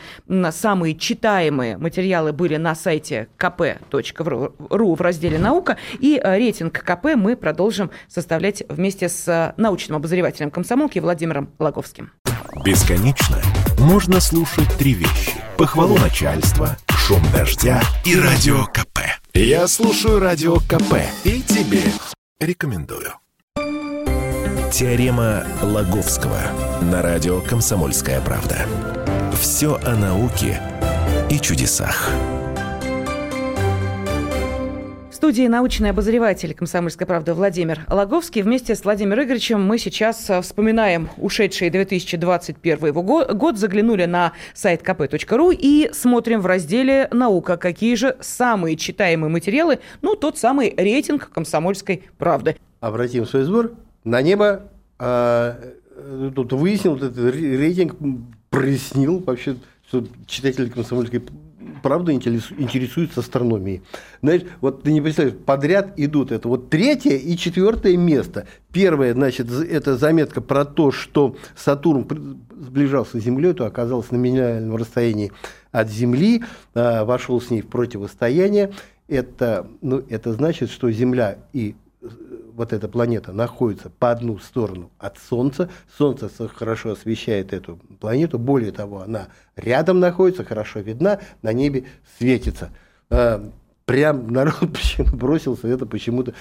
самые 0.51 0.97
читаемые 0.97 1.77
материалы 1.77 2.33
были 2.33 2.57
на 2.57 2.75
сайте 2.75 3.29
kp.ru 3.39 4.97
в 4.97 5.01
разделе 5.01 5.39
«Наука», 5.39 5.77
и 6.01 6.21
рейтинг 6.21 6.73
КП 6.83 7.15
мы 7.15 7.37
продолжим 7.37 7.93
составлять 8.09 8.65
вместе 8.69 9.09
с 9.09 9.55
научным 9.57 9.99
обозревателем 9.99 10.51
комсомолки 10.51 10.99
Владимиром 10.99 11.51
Логовским. 11.61 12.11
Бесконечно 12.65 13.39
можно 13.79 14.19
слушать 14.19 14.69
три 14.81 14.95
вещи. 14.95 15.35
Похвалу 15.57 15.97
начальства, 15.97 16.77
шум 17.11 17.23
дождя 17.33 17.83
и 18.05 18.15
радио 18.15 18.67
КП. 18.67 19.01
Я 19.35 19.67
слушаю 19.67 20.21
радио 20.21 20.61
КП 20.61 20.95
и 21.25 21.43
тебе 21.43 21.83
рекомендую. 22.39 23.15
Теорема 24.73 25.45
Лаговского 25.61 26.39
на 26.81 27.03
радио 27.03 27.41
«Комсомольская 27.41 28.21
правда». 28.21 28.65
Все 29.41 29.75
о 29.85 29.97
науке 29.97 30.63
и 31.29 31.41
чудесах. 31.41 32.11
Студии 35.21 35.47
научный 35.49 35.91
обозреватель 35.91 36.55
«Комсомольской 36.55 37.07
правды» 37.07 37.35
Владимир 37.35 37.81
Логовский. 37.91 38.41
Вместе 38.41 38.75
с 38.75 38.85
Владимиром 38.85 39.25
Игоревичем 39.25 39.61
мы 39.63 39.77
сейчас 39.77 40.31
э, 40.31 40.41
вспоминаем 40.41 41.11
ушедший 41.19 41.69
2021 41.69 42.87
его 42.87 43.03
го- 43.03 43.27
год, 43.35 43.59
заглянули 43.59 44.07
на 44.07 44.33
сайт 44.55 44.81
kp.ru 44.81 45.55
и 45.55 45.91
смотрим 45.93 46.41
в 46.41 46.47
разделе 46.47 47.07
«Наука», 47.13 47.59
какие 47.59 47.97
же 47.97 48.17
самые 48.21 48.77
читаемые 48.77 49.31
материалы, 49.31 49.81
ну, 50.01 50.17
тот 50.17 50.39
самый 50.39 50.73
рейтинг 50.75 51.29
«Комсомольской 51.29 52.05
правды». 52.17 52.57
Обратим 52.81 53.27
свой 53.27 53.43
взор 53.43 53.73
на 54.05 54.23
небо. 54.23 54.71
а, 54.99 55.61
э, 55.97 56.31
тут 56.35 56.55
выяснил, 56.55 56.97
этот 56.97 57.19
ре- 57.19 57.59
рейтинг 57.59 57.95
прояснил 58.49 59.19
вообще, 59.19 59.57
что 59.87 60.03
читатели 60.27 60.71
комсомольской 60.71 61.23
интерес- 61.83 62.55
интересуются 62.57 63.21
астрономией. 63.21 63.83
Знаешь, 64.23 64.43
вот 64.61 64.83
ты 64.83 64.93
не 64.93 65.01
представляешь, 65.01 65.39
подряд 65.39 65.95
идут. 65.99 66.33
Это 66.33 66.49
вот 66.49 66.71
третье 66.71 67.17
и 67.17 67.37
четвертое 67.37 67.97
место. 67.97 68.47
Первое, 68.73 69.15
значит, 69.15 69.51
это 69.51 69.97
заметка 69.97 70.41
про 70.41 70.65
то, 70.65 70.93
что 70.93 71.37
Сатурн 71.57 72.07
сближался 72.59 73.21
с 73.21 73.23
Землей, 73.23 73.53
то 73.53 73.67
оказался 73.67 74.15
на 74.15 74.19
минимальном 74.19 74.77
расстоянии 74.77 75.33
от 75.73 75.89
Земли, 75.91 76.45
а, 76.75 77.05
вошел 77.05 77.41
с 77.41 77.51
ней 77.51 77.63
в 77.63 77.69
противостояние. 77.69 78.73
Это, 79.09 79.67
ну, 79.81 80.03
это 80.09 80.33
значит, 80.33 80.71
что 80.71 80.91
Земля 80.91 81.39
и 81.53 81.75
э, 82.01 82.09
вот 82.55 82.73
эта 82.73 82.89
планета 82.89 83.33
находится 83.33 83.91
по 83.91 84.11
одну 84.11 84.39
сторону 84.39 84.91
от 84.99 85.19
Солнца. 85.19 85.69
Солнце 85.97 86.29
со- 86.29 86.49
хорошо 86.49 86.93
освещает 86.93 87.53
эту 87.53 87.79
планету. 88.01 88.39
Более 88.39 88.73
того, 88.73 89.03
она 89.03 89.29
рядом 89.57 90.01
находится, 90.01 90.45
хорошо 90.45 90.81
видна, 90.81 91.21
на 91.43 91.53
небе 91.53 91.85
светится. 92.19 92.71
А, 93.11 93.51
Прям 93.87 94.29
народ 94.29 94.55
почему 94.73 95.17
бросился, 95.17 95.67
это 95.67 95.85
почему-то 95.85 96.33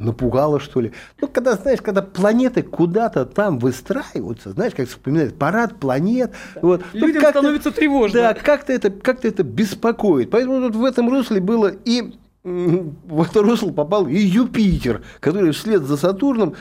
напугало, 0.00 0.58
что 0.58 0.80
ли. 0.80 0.90
Ну, 1.20 1.28
когда, 1.28 1.54
знаешь, 1.54 1.80
когда 1.80 2.02
планеты 2.02 2.62
куда-то 2.64 3.24
там 3.24 3.60
выстраиваются, 3.60 4.50
знаешь, 4.50 4.72
как 4.74 4.88
вспоминают, 4.88 5.38
парад 5.38 5.78
планет. 5.78 6.32
Вот, 6.60 6.82
ну, 6.92 7.06
Людям 7.06 7.22
становится 7.22 7.70
тревожно. 7.70 8.20
Да, 8.20 8.34
как-то 8.34 8.72
это, 8.72 8.90
как 8.90 9.24
это 9.24 9.44
беспокоит. 9.44 10.30
Поэтому 10.30 10.60
тут 10.60 10.74
в 10.74 10.84
этом 10.84 11.08
русле 11.08 11.40
было 11.40 11.68
и 11.84 12.14
в 12.44 13.22
это 13.22 13.42
русло 13.42 13.70
попал 13.70 14.06
и 14.08 14.16
Юпитер, 14.16 15.02
который 15.20 15.52
вслед 15.52 15.82
за 15.82 15.96
Сатурном 15.96 16.54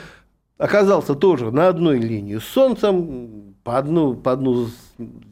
оказался 0.58 1.16
тоже 1.16 1.52
на 1.52 1.68
одной 1.68 1.98
линии 2.00 2.38
с 2.38 2.44
Солнцем, 2.44 3.56
по 3.64 3.78
одну, 3.78 4.16
по 4.16 4.32
одну 4.32 4.68
с 4.68 4.74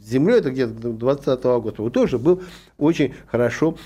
Землей, 0.01 0.39
это 0.39 0.51
где-то 0.51 0.73
до 0.73 0.93
20 0.93 1.43
года, 1.43 1.81
вот 1.81 1.93
тоже 1.93 2.17
был 2.17 2.41
очень 2.77 3.13
хорошо, 3.27 3.77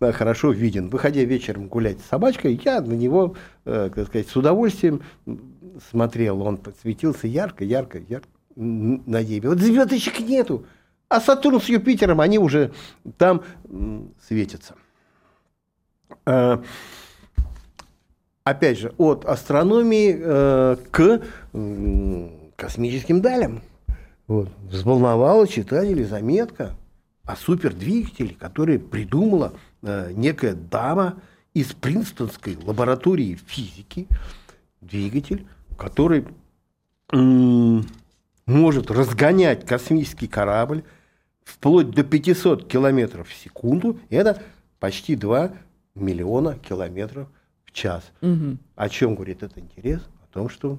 э, 0.00 0.12
хорошо 0.12 0.52
виден. 0.52 0.88
Выходя 0.88 1.22
вечером 1.22 1.68
гулять 1.68 2.00
с 2.00 2.08
собачкой, 2.08 2.60
я 2.64 2.80
на 2.80 2.94
него, 2.94 3.36
э, 3.64 3.90
так 3.94 4.06
сказать, 4.06 4.28
с 4.28 4.36
удовольствием 4.36 5.02
смотрел. 5.90 6.42
Он 6.42 6.58
светился 6.80 7.26
ярко, 7.26 7.64
ярко, 7.64 7.98
ярко 7.98 8.28
на 8.54 9.22
небе. 9.22 9.50
Вот 9.50 9.58
звездочек 9.58 10.20
нету. 10.20 10.64
А 11.08 11.20
Сатурн 11.20 11.60
с 11.60 11.68
Юпитером, 11.68 12.20
они 12.20 12.38
уже 12.38 12.72
там 13.18 13.42
светятся. 14.26 14.74
А, 16.24 16.62
Опять 18.46 18.78
же, 18.78 18.94
от 18.96 19.24
астрономии 19.24 20.16
э, 20.16 20.76
к 20.92 21.20
космическим 22.54 23.20
далям. 23.20 23.60
Вот. 24.28 24.50
Взволновала 24.70 25.48
читателей 25.48 26.04
заметка 26.04 26.76
о 27.24 27.34
супердвигателе, 27.34 28.36
который 28.38 28.78
придумала 28.78 29.52
э, 29.82 30.12
некая 30.14 30.54
дама 30.54 31.20
из 31.54 31.72
Принстонской 31.72 32.56
лаборатории 32.62 33.36
физики. 33.48 34.06
Двигатель, 34.80 35.44
который 35.76 36.24
может 37.10 38.90
разгонять 38.92 39.66
космический 39.66 40.28
корабль 40.28 40.84
вплоть 41.42 41.90
до 41.90 42.04
500 42.04 42.68
километров 42.68 43.28
в 43.28 43.34
секунду. 43.34 43.98
Это 44.08 44.40
почти 44.78 45.16
2 45.16 45.50
миллиона 45.96 46.58
километров 46.58 47.28
в 47.64 47.72
час. 47.72 48.04
Мгм. 48.20 48.58
О 48.74 48.88
чем 48.88 49.14
говорит 49.14 49.42
этот 49.42 49.58
интерес? 49.58 50.02
О 50.22 50.32
том, 50.32 50.48
что 50.48 50.78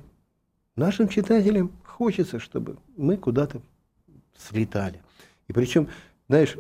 нашим 0.76 1.08
читателям 1.08 1.72
хочется, 1.84 2.40
чтобы 2.40 2.78
мы 2.96 3.18
куда-то 3.18 3.62
слетали. 4.38 5.02
И 5.48 5.54
причем, 5.54 5.88
знаешь, 6.28 6.58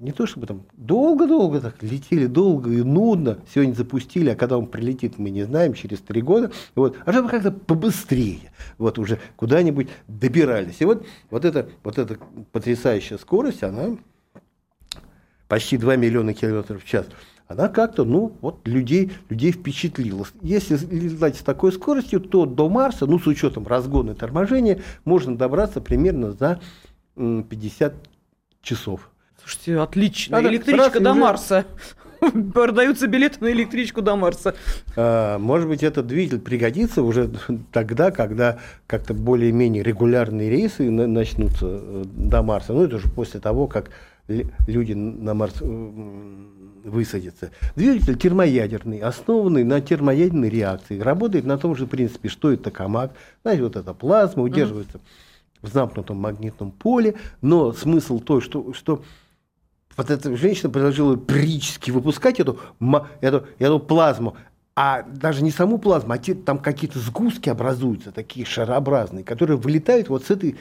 не 0.00 0.12
то 0.12 0.26
чтобы 0.26 0.46
там 0.46 0.66
долго-долго 0.72 1.60
так 1.60 1.82
летели, 1.82 2.26
долго 2.26 2.70
и 2.70 2.82
нудно, 2.82 3.38
сегодня 3.52 3.74
запустили, 3.74 4.30
а 4.30 4.36
когда 4.36 4.58
он 4.58 4.66
прилетит, 4.66 5.18
мы 5.18 5.30
не 5.30 5.44
знаем, 5.44 5.74
через 5.74 6.00
три 6.00 6.22
года, 6.22 6.50
вот, 6.74 6.96
а 7.04 7.12
чтобы 7.12 7.28
как-то 7.28 7.52
побыстрее, 7.52 8.52
вот 8.78 8.98
уже 8.98 9.18
куда-нибудь 9.36 9.88
добирались. 10.08 10.80
И 10.80 10.84
вот, 10.84 11.06
вот, 11.30 11.44
это, 11.44 11.68
вот 11.84 11.98
эта 11.98 12.18
потрясающая 12.50 13.18
скорость, 13.18 13.62
она 13.62 13.96
почти 15.46 15.76
2 15.76 15.96
миллиона 15.96 16.32
километров 16.32 16.82
в 16.82 16.88
час, 16.88 17.06
она 17.48 17.68
как-то, 17.68 18.04
ну, 18.04 18.32
вот 18.40 18.66
людей, 18.66 19.12
людей 19.28 19.52
впечатлила. 19.52 20.26
Если 20.42 20.76
летать 20.94 21.36
с 21.36 21.40
такой 21.42 21.72
скоростью, 21.72 22.20
то 22.20 22.46
до 22.46 22.68
Марса, 22.68 23.06
ну, 23.06 23.18
с 23.18 23.26
учетом 23.26 23.66
разгона 23.66 24.12
и 24.12 24.14
торможения, 24.14 24.80
можно 25.04 25.36
добраться 25.36 25.80
примерно 25.80 26.32
за 26.32 26.60
м, 27.16 27.42
50 27.44 27.94
часов. 28.62 29.10
Слушайте, 29.40 29.78
отлично. 29.78 30.36
Надо 30.38 30.48
Электричка 30.48 31.00
до 31.00 31.10
уже- 31.12 31.20
Марса. 31.20 31.66
Продаются 32.54 33.08
билеты 33.08 33.38
на 33.40 33.50
электричку 33.50 34.00
до 34.00 34.14
Марса. 34.14 34.54
А, 34.96 35.38
Может 35.38 35.66
быть, 35.68 35.82
этот 35.82 36.06
двигатель 36.06 36.38
пригодится 36.38 37.02
уже 37.02 37.28
тогда, 37.72 38.12
когда 38.12 38.58
как-то 38.86 39.12
более-менее 39.12 39.82
регулярные 39.82 40.48
рейсы 40.48 40.88
на- 40.88 41.08
начнутся 41.08 41.66
э, 41.66 42.04
до 42.06 42.42
Марса. 42.44 42.72
Ну, 42.74 42.84
это 42.84 42.96
уже 42.96 43.08
после 43.08 43.40
того, 43.40 43.66
как 43.66 43.90
люди 44.66 44.92
на 44.92 45.34
Марс 45.34 45.60
м, 45.60 46.80
высадятся. 46.84 47.50
Двигатель 47.76 48.16
термоядерный, 48.16 48.98
основанный 48.98 49.64
на 49.64 49.80
термоядерной 49.80 50.48
реакции. 50.48 50.98
Работает 50.98 51.44
на 51.44 51.58
том 51.58 51.76
же 51.76 51.86
принципе, 51.86 52.28
что 52.28 52.52
и 52.52 52.56
токамак. 52.56 53.12
Знаете, 53.42 53.62
вот 53.62 53.76
эта 53.76 53.94
плазма 53.94 54.42
удерживается 54.42 55.00
в 55.60 55.68
замкнутом 55.68 56.16
магнитном 56.16 56.72
поле. 56.72 57.14
Но 57.40 57.72
смысл 57.72 58.20
той, 58.20 58.40
что, 58.40 58.72
что 58.72 59.02
вот 59.96 60.10
эта 60.10 60.36
женщина 60.36 60.70
предложила 60.70 61.16
периодически 61.16 61.90
выпускать 61.90 62.40
эту, 62.40 62.58
эту, 63.20 63.46
эту 63.58 63.78
плазму, 63.78 64.36
а 64.74 65.02
даже 65.02 65.42
не 65.44 65.50
саму 65.50 65.78
плазму, 65.78 66.14
а 66.14 66.18
те, 66.18 66.34
там 66.34 66.58
какие-то 66.58 66.98
сгустки 66.98 67.50
образуются, 67.50 68.10
такие 68.10 68.46
шарообразные, 68.46 69.22
которые 69.22 69.58
вылетают 69.58 70.08
вот 70.08 70.24
с 70.24 70.30
этой 70.30 70.56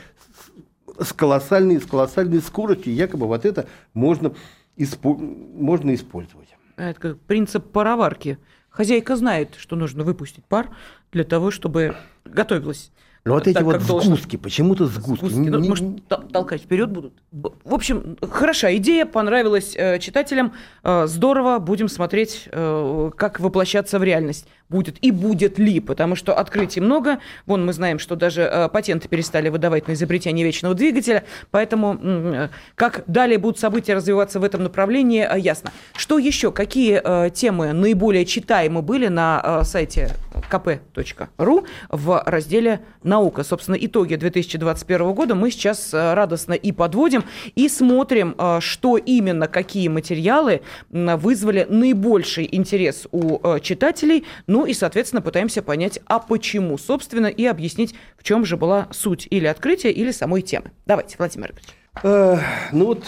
с 1.01 1.13
колоссальной, 1.13 1.79
с 1.79 1.85
колоссальной 1.85 2.41
скоростью, 2.41 2.93
якобы 2.93 3.27
вот 3.27 3.45
это 3.45 3.67
можно, 3.93 4.33
испо, 4.77 5.15
можно 5.15 5.93
использовать. 5.93 6.49
Это 6.77 6.99
как 6.99 7.19
принцип 7.19 7.71
пароварки. 7.71 8.37
Хозяйка 8.69 9.15
знает, 9.15 9.55
что 9.57 9.75
нужно 9.75 10.03
выпустить 10.03 10.45
пар 10.45 10.69
для 11.11 11.23
того, 11.23 11.51
чтобы 11.51 11.95
готовилась 12.25 12.91
но 13.23 13.35
вот 13.35 13.47
эти 13.47 13.61
вот 13.61 13.81
сгустки, 13.81 14.35
почему-то 14.35 14.87
сгустки. 14.87 15.25
сгустки. 15.25 15.49
Ну, 15.49 15.67
может, 15.67 16.07
толкать 16.31 16.63
вперед 16.63 16.89
будут? 16.89 17.13
В 17.31 17.73
общем, 17.73 18.17
хороша 18.21 18.75
идея, 18.77 19.05
понравилась 19.05 19.75
э, 19.75 19.99
читателям. 19.99 20.53
Э, 20.83 21.05
здорово, 21.05 21.59
будем 21.59 21.87
смотреть, 21.87 22.49
э, 22.51 23.11
как 23.15 23.39
воплощаться 23.39 23.99
в 23.99 24.03
реальность 24.03 24.47
будет 24.71 24.97
и 25.01 25.11
будет 25.11 25.59
ли, 25.59 25.79
потому 25.79 26.15
что 26.15 26.33
открытий 26.33 26.79
много. 26.79 27.19
Вон 27.45 27.65
мы 27.65 27.73
знаем, 27.73 27.99
что 27.99 28.15
даже 28.15 28.41
э, 28.43 28.69
патенты 28.69 29.07
перестали 29.07 29.49
выдавать 29.49 29.87
на 29.87 29.93
изобретение 29.93 30.45
вечного 30.45 30.73
двигателя, 30.73 31.25
поэтому 31.51 31.99
э, 32.01 32.49
как 32.75 33.03
далее 33.05 33.37
будут 33.37 33.59
события 33.59 33.93
развиваться 33.93 34.39
в 34.39 34.43
этом 34.43 34.63
направлении, 34.63 35.27
э, 35.29 35.39
ясно. 35.39 35.71
Что 35.95 36.17
еще? 36.17 36.51
Какие 36.51 37.01
э, 37.03 37.29
темы 37.31 37.73
наиболее 37.73 38.25
читаемы 38.25 38.81
были 38.81 39.07
на 39.07 39.41
э, 39.61 39.63
сайте 39.65 40.09
kp.ru 40.49 41.65
в 41.89 42.23
разделе 42.25 42.79
«Наука». 43.03 43.43
Собственно, 43.43 43.75
итоги 43.75 44.15
2021 44.15 45.13
года 45.13 45.35
мы 45.35 45.51
сейчас 45.51 45.93
э, 45.93 46.13
радостно 46.13 46.53
и 46.53 46.71
подводим, 46.71 47.23
и 47.55 47.67
смотрим, 47.67 48.35
э, 48.37 48.59
что 48.61 48.97
именно, 48.97 49.47
какие 49.47 49.89
материалы 49.89 50.61
вызвали 50.89 51.65
наибольший 51.69 52.47
интерес 52.51 53.07
у 53.11 53.39
э, 53.43 53.59
читателей, 53.59 54.25
ну 54.47 54.60
ну 54.61 54.67
и, 54.67 54.75
соответственно, 54.75 55.23
пытаемся 55.23 55.63
понять, 55.63 55.99
а 56.05 56.19
почему, 56.19 56.77
собственно, 56.77 57.25
и 57.25 57.45
объяснить, 57.47 57.95
в 58.15 58.23
чем 58.23 58.45
же 58.45 58.57
была 58.57 58.89
суть 58.91 59.27
или 59.31 59.47
открытия, 59.47 59.89
или 59.89 60.11
самой 60.11 60.43
темы. 60.43 60.69
Давайте, 60.85 61.15
Владимир 61.17 61.47
Игоревич. 61.49 61.69
Э, 62.03 62.37
ну 62.71 62.85
вот 62.85 63.03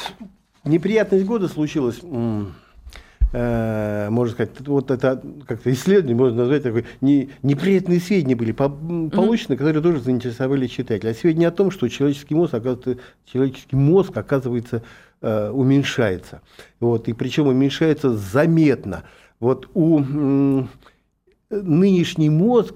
неприятность 0.64 1.26
года 1.26 1.48
случилась 1.48 2.00
э, 3.34 4.10
можно 4.10 4.34
сказать, 4.34 4.50
вот 4.62 4.90
это 4.90 5.22
как-то 5.48 5.72
исследование 5.72 6.16
можно 6.16 6.38
назвать 6.38 6.64
такой, 6.64 6.86
не, 7.02 7.30
неприятные 7.44 8.00
сведения 8.00 8.36
были 8.36 8.52
получены, 8.52 9.54
mm-hmm. 9.54 9.58
которые 9.58 9.84
тоже 9.84 10.00
заинтересовали 10.00 10.66
читателя. 10.66 11.12
А 11.12 11.14
сведения 11.14 11.50
о 11.50 11.52
том, 11.52 11.70
что 11.70 11.88
человеческий 11.88 12.34
мозг, 12.34 12.56
оказывается, 12.56 12.98
человеческий 13.32 13.76
мозг, 13.76 14.18
оказывается, 14.18 14.82
э, 15.22 15.52
уменьшается. 15.52 16.42
Вот, 16.80 17.08
и 17.08 17.14
причем 17.14 17.46
уменьшается 17.46 18.10
заметно. 18.18 19.04
Вот 19.40 19.70
у 19.76 20.66
нынешний 21.62 22.30
мозг, 22.30 22.76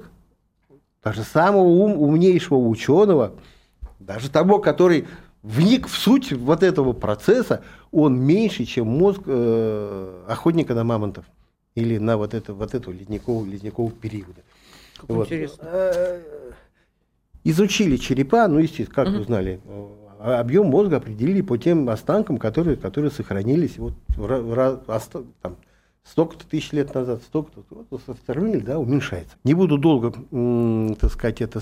даже 1.04 1.24
самого 1.24 1.68
ум, 1.68 1.98
умнейшего 1.98 2.58
ученого, 2.58 3.34
даже 4.00 4.30
того, 4.30 4.60
который 4.60 5.08
вник 5.42 5.88
в 5.88 5.96
суть 5.96 6.32
вот 6.32 6.64
этого 6.64 6.94
процесса, 6.94 7.64
он 7.92 8.20
меньше, 8.20 8.66
чем 8.66 8.88
мозг 8.88 9.22
э, 9.26 10.24
охотника 10.28 10.74
на 10.74 10.84
мамонтов 10.84 11.26
или 11.76 11.98
на 11.98 12.18
вот, 12.18 12.34
это, 12.34 12.54
вот 12.54 12.74
эту 12.74 12.92
ледникового, 12.92 13.46
ледникового 13.46 13.92
периода. 13.92 14.42
Как 14.98 15.10
вот. 15.10 15.28
интересно. 15.28 15.64
Э, 15.64 16.22
изучили 17.44 17.98
черепа, 17.98 18.48
ну, 18.48 18.60
естественно, 18.60 18.96
как 18.96 19.08
угу. 19.08 19.22
узнали, 19.22 19.62
объем 20.20 20.68
мозга 20.68 20.98
определили 20.98 21.42
по 21.42 21.58
тем 21.58 21.90
останкам, 21.90 22.38
которые, 22.38 22.76
которые 22.76 23.12
сохранились 23.12 23.78
вот, 23.78 23.94
в, 24.16 24.82
в, 24.88 25.24
там, 25.42 25.58
столько-то 26.10 26.46
тысяч 26.48 26.72
лет 26.72 26.94
назад, 26.94 27.22
столько-то, 27.24 27.64
вот, 27.90 28.02
сравнили, 28.26 28.60
да, 28.60 28.80
уменьшается. 28.80 29.36
Не 29.44 29.54
буду 29.54 29.78
долго, 29.78 30.14
так 30.96 31.12
сказать, 31.12 31.42
это, 31.42 31.62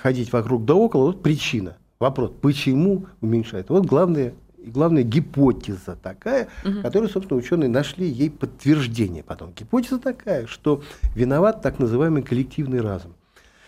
ходить 0.00 0.32
вокруг 0.32 0.64
да 0.64 0.74
около, 0.74 1.06
вот 1.06 1.22
причина. 1.22 1.76
Вопрос, 2.00 2.32
почему 2.40 3.06
уменьшается? 3.20 3.72
Вот 3.72 3.86
главная, 3.86 4.34
главная 4.58 5.04
гипотеза 5.04 5.96
такая, 6.02 6.48
угу. 6.64 6.82
которую, 6.82 7.08
собственно, 7.08 7.38
ученые 7.38 7.68
нашли 7.68 8.06
ей 8.06 8.30
подтверждение 8.30 9.22
потом. 9.22 9.52
Гипотеза 9.56 9.98
такая, 9.98 10.46
что 10.46 10.82
виноват 11.14 11.62
так 11.62 11.78
называемый 11.78 12.22
коллективный 12.22 12.80
разум. 12.80 13.12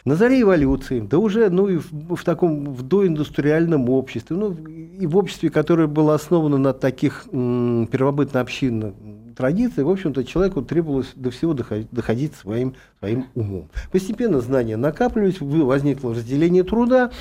На 0.04 0.14
заре 0.14 0.42
эволюции, 0.42 1.00
да 1.00 1.18
уже 1.18 1.50
ну, 1.50 1.68
и 1.68 1.78
в, 1.78 2.14
в 2.14 2.22
таком 2.22 2.72
в 2.72 2.82
доиндустриальном 2.82 3.90
обществе, 3.90 4.36
ну, 4.36 4.52
и 4.52 5.04
в 5.04 5.16
обществе, 5.16 5.50
которое 5.50 5.88
было 5.88 6.14
основано 6.14 6.58
на 6.58 6.72
таких 6.72 7.26
м, 7.32 7.88
первобытно-общинных 7.88 8.94
традиции, 9.36 9.82
в 9.82 9.90
общем-то, 9.90 10.24
человеку 10.24 10.62
требовалось 10.62 11.12
до 11.14 11.30
всего 11.30 11.52
доходить, 11.52 11.88
доходить 11.92 12.34
своим, 12.34 12.74
своим 12.98 13.26
умом. 13.34 13.68
Постепенно 13.92 14.40
знания 14.40 14.76
накапливались, 14.76 15.40
возникло 15.40 16.14
разделение 16.14 16.64
труда, 16.64 17.12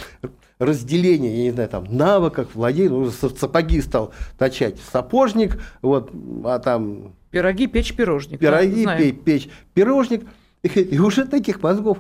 разделение, 0.58 1.38
я 1.38 1.44
не 1.44 1.52
знаю, 1.52 1.70
там, 1.70 1.86
навыков, 1.90 2.50
владения, 2.54 2.96
уже 2.96 3.12
сапоги 3.12 3.82
стал 3.82 4.14
точать 4.38 4.78
сапожник, 4.92 5.62
вот, 5.82 6.12
а 6.46 6.60
там... 6.60 7.14
Пироги 7.32 7.68
печь 7.68 7.94
пирожник. 7.94 8.40
Пироги 8.40 8.86
да, 8.86 8.98
печь, 8.98 9.16
печь 9.24 9.50
пирожник, 9.74 10.24
и, 10.64 10.68
и 10.68 11.00
уже 11.00 11.26
таких 11.26 11.62
мозгов, 11.62 12.00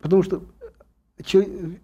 потому 0.00 0.22
что 0.22 0.42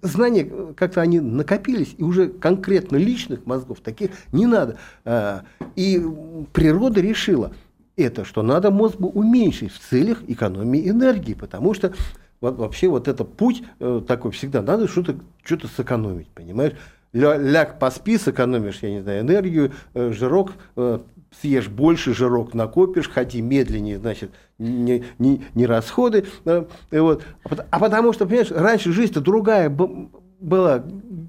знания 0.03 0.51
как-то 0.77 1.01
они 1.01 1.21
накопились, 1.21 1.95
и 1.97 2.03
уже 2.03 2.29
конкретно 2.29 2.97
личных 2.97 3.47
мозгов 3.47 3.81
таких 3.81 4.11
не 4.33 4.47
надо. 4.47 4.79
А, 5.05 5.45
и 5.77 6.03
природа 6.53 7.01
решила 7.01 7.53
это, 7.97 8.25
что 8.25 8.43
надо 8.43 8.71
мозг 8.71 8.97
уменьшить 8.99 9.73
в 9.73 9.79
целях 9.79 10.23
экономии 10.27 10.89
энергии, 10.89 11.35
потому 11.35 11.75
что 11.75 11.93
вообще 12.41 12.89
вот 12.89 13.07
это 13.07 13.25
путь 13.25 13.63
э, 13.79 14.01
такой 14.07 14.31
всегда, 14.33 14.63
надо 14.63 14.89
что-то 14.89 15.17
что 15.45 15.69
сэкономить, 15.69 16.29
понимаешь? 16.29 16.73
Ляг 17.13 17.79
поспи, 17.79 18.17
сэкономишь, 18.19 18.79
я 18.83 18.91
не 18.91 19.03
знаю, 19.03 19.23
энергию, 19.23 19.73
э, 19.95 20.13
жирок 20.13 20.53
э, 20.77 21.01
съешь 21.41 21.69
больше, 21.69 22.15
жирок 22.15 22.55
накопишь, 22.55 23.09
ходи 23.09 23.41
медленнее, 23.41 23.99
значит, 23.99 24.31
не, 24.59 25.05
не, 25.19 25.43
не 25.55 25.67
расходы. 25.67 26.27
Да, 26.45 26.67
вот. 26.91 27.25
А 27.71 27.79
потому 27.79 28.13
что, 28.13 28.27
понимаешь, 28.27 28.51
раньше 28.51 28.93
жизнь-то 28.93 29.21
другая 29.21 29.71
была, 29.71 30.85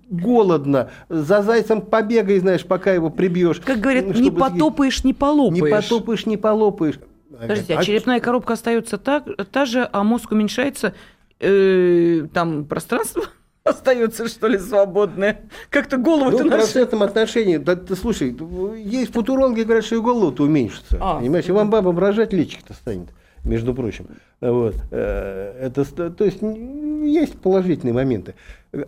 голодно, 0.10 0.90
за 1.10 1.42
зайцем 1.42 1.82
побегай, 1.82 2.40
знаешь, 2.40 2.66
пока 2.66 2.94
его 2.94 3.10
прибьешь. 3.10 3.60
Как 3.60 3.80
говорят, 3.80 4.06
не 4.16 4.32
потопаешь, 4.32 5.04
не 5.04 5.14
полопаешь. 5.14 5.64
Не 5.64 5.70
потопаешь, 5.70 6.26
не 6.26 6.38
полопаешь. 6.38 7.00
Подождите, 7.40 7.76
а, 7.76 7.80
а 7.80 7.84
черепная 7.84 8.20
коробка 8.20 8.54
остается 8.54 8.98
так, 8.98 9.26
та 9.52 9.66
же, 9.66 9.88
а 9.92 10.04
мозг 10.04 10.32
уменьшается, 10.32 10.94
э, 11.40 12.28
там 12.34 12.66
пространство? 12.66 13.24
Остается, 13.64 14.28
что 14.28 14.48
ли, 14.48 14.58
свободное. 14.58 15.42
Как-то 15.70 15.98
голову-то 15.98 16.44
ну, 16.44 16.50
в 16.50 16.54
процентном 16.54 17.04
отношении, 17.04 17.58
да, 17.58 17.76
ты, 17.76 17.96
слушай, 17.96 18.36
есть 18.84 19.14
футурологи, 19.14 19.62
говорят, 19.62 19.86
что 19.86 19.96
и 19.96 20.00
голову-то 20.00 20.44
уменьшится. 20.44 20.98
А, 21.00 21.20
понимаешь, 21.20 21.48
и 21.48 21.52
вам 21.52 21.70
бабам 21.70 21.98
рожать 22.00 22.34
личик-то 22.34 22.74
станет, 22.74 23.10
между 23.44 23.74
прочим. 23.74 24.08
Вот. 24.40 24.76
Э, 24.92 25.68
это, 25.68 25.86
то 26.12 26.26
есть, 26.26 26.42
есть 26.42 27.40
положительные 27.40 27.94
моменты. 27.94 28.36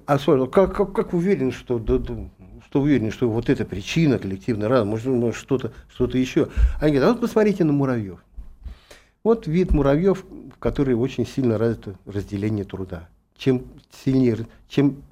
А 0.06 0.18
как, 0.18 0.76
как, 0.76 0.94
как 0.94 1.14
уверен, 1.14 1.52
что, 1.52 1.78
да, 1.78 1.98
да, 1.98 2.16
что 2.68 2.82
уверен, 2.82 3.12
что 3.12 3.30
вот 3.30 3.50
эта 3.50 3.66
причина 3.66 4.18
коллективный 4.18 4.68
разум, 4.68 4.90
может, 4.90 5.08
может 5.08 5.36
что-то 5.36 5.74
что 5.94 6.06
еще. 6.06 6.48
Они 6.82 6.94
говорят, 6.94 7.10
а 7.10 7.14
вот 7.14 7.22
посмотрите 7.22 7.64
на 7.64 7.74
муравьев. 7.74 8.24
Вот 9.24 9.48
вид 9.48 9.72
муравьев, 9.72 10.26
в 10.54 10.60
который 10.60 10.96
очень 10.96 11.26
сильно 11.26 11.58
развито 11.58 11.96
разделение 12.06 12.66
труда 12.66 13.08
чем 13.38 13.64
сильнее, 14.04 14.48
чем 14.68 15.04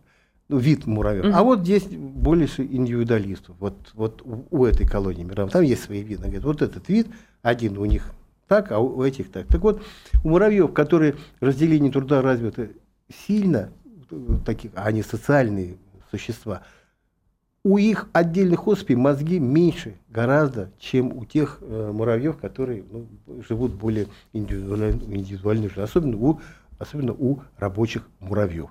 ну, 0.47 0.57
вид 0.57 0.85
муравьев. 0.85 1.25
Угу. 1.25 1.33
А 1.33 1.43
вот 1.43 1.61
здесь 1.61 1.85
больше 1.85 2.63
индивидуалистов. 2.63 3.55
Вот, 3.59 3.91
вот 3.93 4.21
у, 4.21 4.45
у 4.51 4.65
этой 4.65 4.85
колонии 4.85 5.23
муравьев. 5.23 5.53
Там 5.53 5.63
есть 5.63 5.83
свои 5.83 6.01
виды. 6.01 6.23
Говорят, 6.23 6.43
вот 6.43 6.61
этот 6.61 6.89
вид, 6.89 7.07
один 7.41 7.77
у 7.77 7.85
них 7.85 8.11
так, 8.47 8.71
а 8.73 8.79
у, 8.79 9.01
этих 9.01 9.31
так. 9.31 9.47
Так 9.47 9.61
вот, 9.61 9.81
у 10.25 10.29
муравьев, 10.29 10.73
которые 10.73 11.15
разделение 11.39 11.89
труда 11.89 12.21
развиты 12.21 12.71
сильно, 13.25 13.69
таких, 14.45 14.71
а 14.75 14.87
они 14.87 15.03
социальные 15.03 15.77
существа, 16.09 16.63
у 17.63 17.77
их 17.77 18.09
отдельных 18.11 18.67
особей 18.67 18.95
мозги 18.95 19.39
меньше 19.39 19.95
гораздо, 20.09 20.71
чем 20.79 21.15
у 21.15 21.23
тех 21.25 21.59
э, 21.61 21.91
муравьев, 21.93 22.37
которые 22.37 22.83
ну, 22.91 23.07
живут 23.47 23.73
более 23.73 24.07
индивидуально, 24.33 24.99
индивидуально, 24.99 25.69
особенно 25.77 26.17
у 26.17 26.41
особенно 26.81 27.13
у 27.13 27.39
рабочих 27.57 28.07
муравьев. 28.19 28.69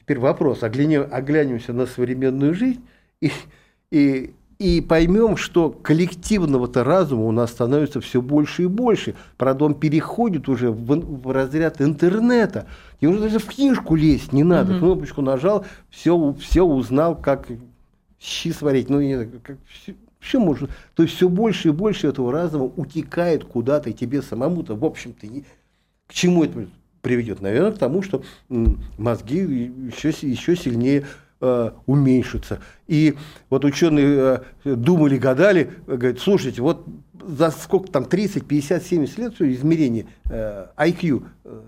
Теперь 0.00 0.18
вопрос, 0.18 0.62
оглянем, 0.62 1.06
оглянемся 1.10 1.72
на 1.72 1.86
современную 1.86 2.54
жизнь 2.54 2.84
и, 3.20 3.30
и, 3.90 4.34
и 4.58 4.80
поймем, 4.80 5.36
что 5.36 5.70
коллективного-то 5.70 6.84
разума 6.84 7.22
у 7.24 7.32
нас 7.32 7.50
становится 7.50 8.00
все 8.00 8.20
больше 8.20 8.64
и 8.64 8.66
больше. 8.66 9.14
Правда, 9.36 9.64
он 9.64 9.74
переходит 9.74 10.48
уже 10.48 10.70
в, 10.70 10.84
в 10.84 11.30
разряд 11.30 11.80
интернета. 11.80 12.66
И 13.00 13.06
уже 13.06 13.20
даже 13.20 13.38
в 13.38 13.46
книжку 13.46 13.94
лезть 13.94 14.32
не 14.32 14.42
надо. 14.42 14.72
Угу. 14.72 14.78
Кнопочку 14.80 15.22
нажал, 15.22 15.64
все, 15.88 16.34
все 16.40 16.64
узнал, 16.64 17.16
как 17.16 17.46
щи 18.20 18.52
сварить. 18.52 18.90
Ну, 18.90 19.00
не, 19.00 19.24
как, 19.24 19.58
Все 20.20 20.40
можно. 20.40 20.68
То 20.94 21.04
есть 21.04 21.14
все 21.14 21.28
больше 21.28 21.68
и 21.68 21.72
больше 21.72 22.08
этого 22.08 22.32
разума 22.32 22.64
утекает 22.76 23.44
куда-то, 23.44 23.90
и 23.90 23.94
тебе 23.94 24.20
самому-то, 24.20 24.74
в 24.74 24.84
общем-то, 24.84 25.26
не... 25.26 25.44
к 26.06 26.12
чему 26.12 26.44
это 26.44 26.66
приведет? 27.02 27.42
Наверное, 27.42 27.72
к 27.72 27.78
тому, 27.78 28.02
что 28.02 28.22
мозги 28.48 29.38
еще, 29.38 30.08
еще 30.08 30.56
сильнее 30.56 31.04
э, 31.40 31.70
уменьшатся. 31.86 32.60
И 32.86 33.16
вот 33.50 33.64
ученые 33.64 34.42
э, 34.64 34.74
думали, 34.74 35.18
гадали, 35.18 35.70
говорят, 35.86 36.20
слушайте, 36.20 36.62
вот 36.62 36.86
за 37.22 37.50
сколько 37.50 37.90
там, 37.90 38.04
30, 38.06 38.46
50, 38.46 38.82
70 38.82 39.18
лет 39.18 39.34
все 39.34 39.52
измерение 39.52 40.06
IQ, 40.24 41.24
э, 41.44 41.60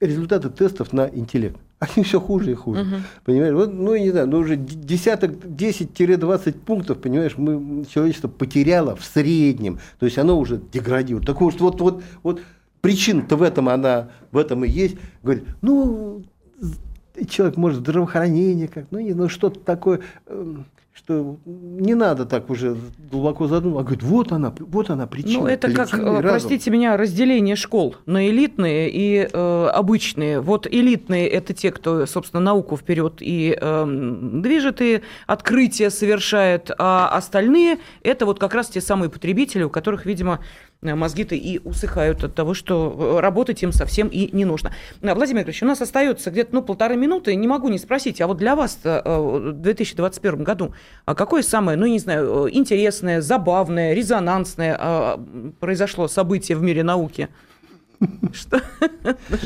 результаты 0.00 0.50
тестов 0.50 0.92
на 0.92 1.08
интеллект. 1.08 1.56
Они 1.78 2.04
все 2.04 2.20
хуже 2.20 2.52
и 2.52 2.54
хуже. 2.54 2.82
Угу. 2.82 2.96
Понимаешь? 3.24 3.54
Вот, 3.54 3.72
ну, 3.72 3.94
я 3.94 4.00
не 4.00 4.10
знаю, 4.10 4.28
ну 4.28 4.38
уже 4.38 4.56
десяток, 4.56 5.32
10-20 5.32 6.52
пунктов, 6.52 7.00
понимаешь, 7.00 7.36
мы, 7.36 7.84
человечество 7.86 8.28
потеряло 8.28 8.96
в 8.96 9.04
среднем. 9.04 9.78
То 9.98 10.06
есть 10.06 10.18
оно 10.18 10.38
уже 10.38 10.60
деградирует. 10.72 11.26
Так 11.26 11.40
вот, 11.40 11.60
вот, 11.60 11.80
вот, 11.80 12.02
вот 12.22 12.40
причина-то 12.84 13.38
в 13.38 13.42
этом 13.42 13.70
она, 13.70 14.10
в 14.30 14.36
этом 14.36 14.62
и 14.62 14.68
есть. 14.68 14.98
Говорит, 15.22 15.44
ну, 15.62 16.22
человек 17.30 17.56
может 17.56 17.78
здравоохранение, 17.78 18.68
как, 18.68 18.84
ну, 18.90 18.98
не, 18.98 19.14
ну 19.14 19.30
что-то 19.30 19.58
такое. 19.58 20.02
Э, 20.94 20.98
что 20.98 21.38
не 21.44 21.94
надо 21.94 22.24
так 22.24 22.50
уже 22.50 22.76
глубоко 23.10 23.46
задумываться. 23.46 23.80
А 23.80 23.84
говорит, 23.84 24.02
вот 24.02 24.32
она, 24.32 24.54
вот 24.58 24.90
она 24.90 25.06
причина. 25.06 25.42
Ну, 25.42 25.46
это 25.46 25.70
как, 25.72 25.92
разум. 25.92 26.22
простите 26.22 26.70
меня, 26.70 26.96
разделение 26.96 27.56
школ 27.56 27.96
на 28.06 28.28
элитные 28.28 28.90
и 28.90 29.28
э, 29.30 29.66
обычные. 29.72 30.40
Вот 30.40 30.66
элитные– 30.66 31.28
это 31.28 31.52
те, 31.52 31.70
кто, 31.70 32.06
собственно, 32.06 32.40
науку 32.40 32.76
вперед 32.76 33.16
и 33.20 33.56
э, 33.60 33.84
движет, 33.86 34.80
и 34.80 35.02
открытия 35.26 35.90
совершает, 35.90 36.70
а 36.78 37.08
остальные– 37.08 37.78
это 38.02 38.26
вот 38.26 38.38
как 38.38 38.54
раз 38.54 38.68
те 38.68 38.80
самые 38.80 39.10
потребители, 39.10 39.64
у 39.64 39.70
которых, 39.70 40.06
видимо, 40.06 40.40
Э, 40.84 40.94
мозги-то 40.94 41.34
и 41.34 41.58
усыхают 41.64 42.22
от 42.24 42.34
того, 42.34 42.54
что 42.54 43.16
э, 43.16 43.20
работать 43.20 43.62
им 43.62 43.72
совсем 43.72 44.08
и 44.08 44.34
не 44.36 44.44
нужно. 44.44 44.72
Э, 45.00 45.14
Владимир 45.14 45.44
Ильич, 45.44 45.62
у 45.62 45.66
нас 45.66 45.80
остается 45.80 46.30
где-то 46.30 46.54
ну, 46.54 46.62
полторы 46.62 46.96
минуты. 46.96 47.34
Не 47.34 47.48
могу 47.48 47.68
не 47.68 47.78
спросить, 47.78 48.20
а 48.20 48.26
вот 48.26 48.36
для 48.36 48.54
вас 48.54 48.78
в 48.84 49.52
2021 49.52 50.44
году 50.44 50.74
а 51.04 51.14
какое 51.14 51.42
самое, 51.42 51.76
ну, 51.76 51.86
не 51.86 51.98
знаю, 51.98 52.48
интересное, 52.50 53.20
забавное, 53.20 53.94
резонансное 53.94 55.18
произошло 55.60 56.08
событие 56.08 56.56
в 56.56 56.62
мире 56.62 56.82
науки? 56.82 57.28
Что? 58.32 58.60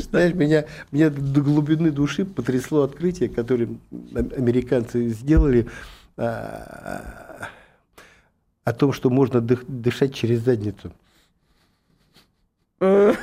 Знаешь, 0.09 0.33
меня, 0.33 0.65
меня 0.91 1.09
до 1.09 1.41
глубины 1.41 1.91
души 1.91 2.25
потрясло 2.25 2.83
открытие, 2.83 3.29
которое 3.29 3.69
американцы 4.13 5.09
сделали 5.09 5.67
о 8.69 8.73
том, 8.73 8.93
что 8.93 9.09
можно 9.09 9.41
дышать 9.41 10.13
через 10.13 10.41
задницу. 10.41 10.91
Э, 12.79 13.13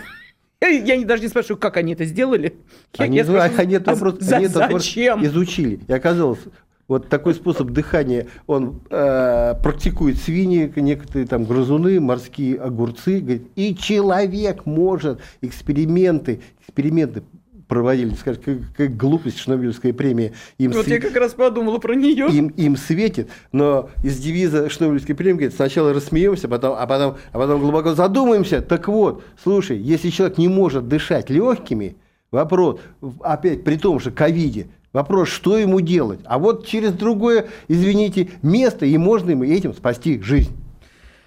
я 0.61 1.05
даже 1.05 1.23
не 1.23 1.29
спрашиваю, 1.29 1.59
как 1.59 1.77
они 1.77 1.93
это 1.93 2.05
сделали. 2.05 2.57
Они, 2.99 3.19
я 3.19 3.25
они, 3.25 3.75
это 3.75 3.93
а 3.93 3.97
просто, 3.97 4.25
за, 4.25 4.37
они 4.37 4.47
это 4.47 4.69
зачем? 4.71 5.25
изучили. 5.25 5.81
И 5.87 5.93
оказалось, 5.93 6.41
вот 6.89 7.09
такой 7.09 7.35
способ 7.35 7.71
дыхания, 7.71 8.29
он 8.47 8.81
э, 8.91 9.55
практикует 9.63 10.19
свиньи, 10.19 10.73
некоторые 10.77 11.27
там 11.27 11.45
грызуны, 11.45 12.01
морские 12.01 12.59
огурцы. 12.59 13.21
Говорит, 13.21 13.49
и 13.57 13.75
человек 13.75 14.67
может 14.67 15.21
эксперименты, 15.43 16.41
эксперименты 16.61 17.23
проводили, 17.67 18.15
скажем, 18.15 18.43
как, 18.45 18.59
как 18.77 18.97
глупость 18.97 19.39
Шнобелевская 19.39 19.93
премия. 19.93 20.33
Им 20.59 20.73
вот 20.73 20.85
свет... 20.85 21.03
я 21.03 21.09
как 21.09 21.19
раз 21.21 21.35
подумала 21.35 21.79
про 21.79 21.95
нее. 21.95 22.29
Им, 22.29 22.49
им 22.49 22.77
светит, 22.77 23.29
но 23.53 23.91
из 24.05 24.19
девиза 24.19 24.71
Шнобелевской 24.71 25.15
премии 25.15 25.39
говорит, 25.39 25.55
сначала 25.55 25.93
рассмеемся, 25.93 26.49
потом, 26.49 26.77
а, 26.79 26.87
потом, 26.87 27.17
а 27.33 27.39
потом 27.39 27.61
глубоко 27.61 27.95
задумаемся. 27.95 28.61
Так 28.61 28.89
вот, 28.89 29.25
слушай, 29.43 29.77
если 29.77 30.11
человек 30.11 30.39
не 30.39 30.49
может 30.49 30.87
дышать 30.87 31.31
легкими, 31.31 31.97
вопрос, 32.31 32.81
опять 33.21 33.65
при 33.65 33.77
том 33.77 33.99
же 33.99 34.13
ковиде, 34.13 34.69
Вопрос, 34.97 35.29
что 35.29 35.59
ему 35.59 35.83
делать? 35.83 36.21
А 36.25 36.39
вот 36.39 36.67
через 36.67 36.93
другое, 36.93 37.49
извините, 37.69 38.31
место, 38.41 38.87
и 38.87 38.97
можно 38.97 39.33
ему 39.33 39.45
этим 39.45 39.75
спасти 39.75 40.19
жизнь. 40.23 40.57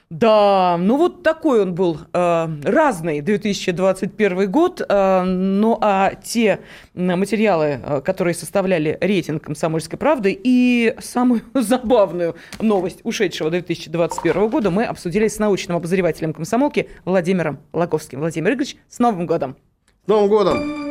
Да, 0.10 0.76
ну 0.80 0.98
вот 0.98 1.22
такой 1.22 1.62
он 1.62 1.76
был 1.76 2.00
э, 2.12 2.48
разный 2.64 3.22
2021 3.22 4.50
год. 4.50 4.82
Э, 4.90 5.22
ну 5.22 5.78
а 5.82 6.16
те 6.16 6.62
материалы, 6.96 7.80
э, 7.86 8.02
которые 8.02 8.34
составляли 8.34 8.98
рейтинг 9.02 9.44
«Комсомольской 9.44 10.00
правды» 10.00 10.36
и 10.44 10.96
самую 11.00 11.44
забавную 11.54 12.38
новость 12.60 13.02
ушедшего 13.04 13.52
2021 13.52 14.48
года 14.50 14.72
мы 14.72 14.86
обсудили 14.86 15.28
с 15.28 15.38
научным 15.38 15.78
обозревателем 15.78 16.34
комсомолки 16.34 16.90
Владимиром 17.06 17.60
Лаговским. 17.72 18.20
Владимир 18.20 18.54
Игоревич, 18.54 18.78
с 18.90 18.98
Новым 18.98 19.28
годом! 19.28 19.58
С 20.06 20.08
Новым 20.08 20.28
годом! 20.28 20.89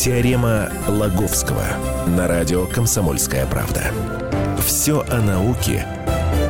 Теорема 0.00 0.72
Лаговского 0.88 1.62
на 2.06 2.26
радио 2.26 2.64
«Комсомольская 2.66 3.44
правда». 3.44 3.92
Все 4.64 5.04
о 5.10 5.20
науке 5.20 5.86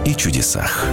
и 0.06 0.14
чудесах. 0.14 0.86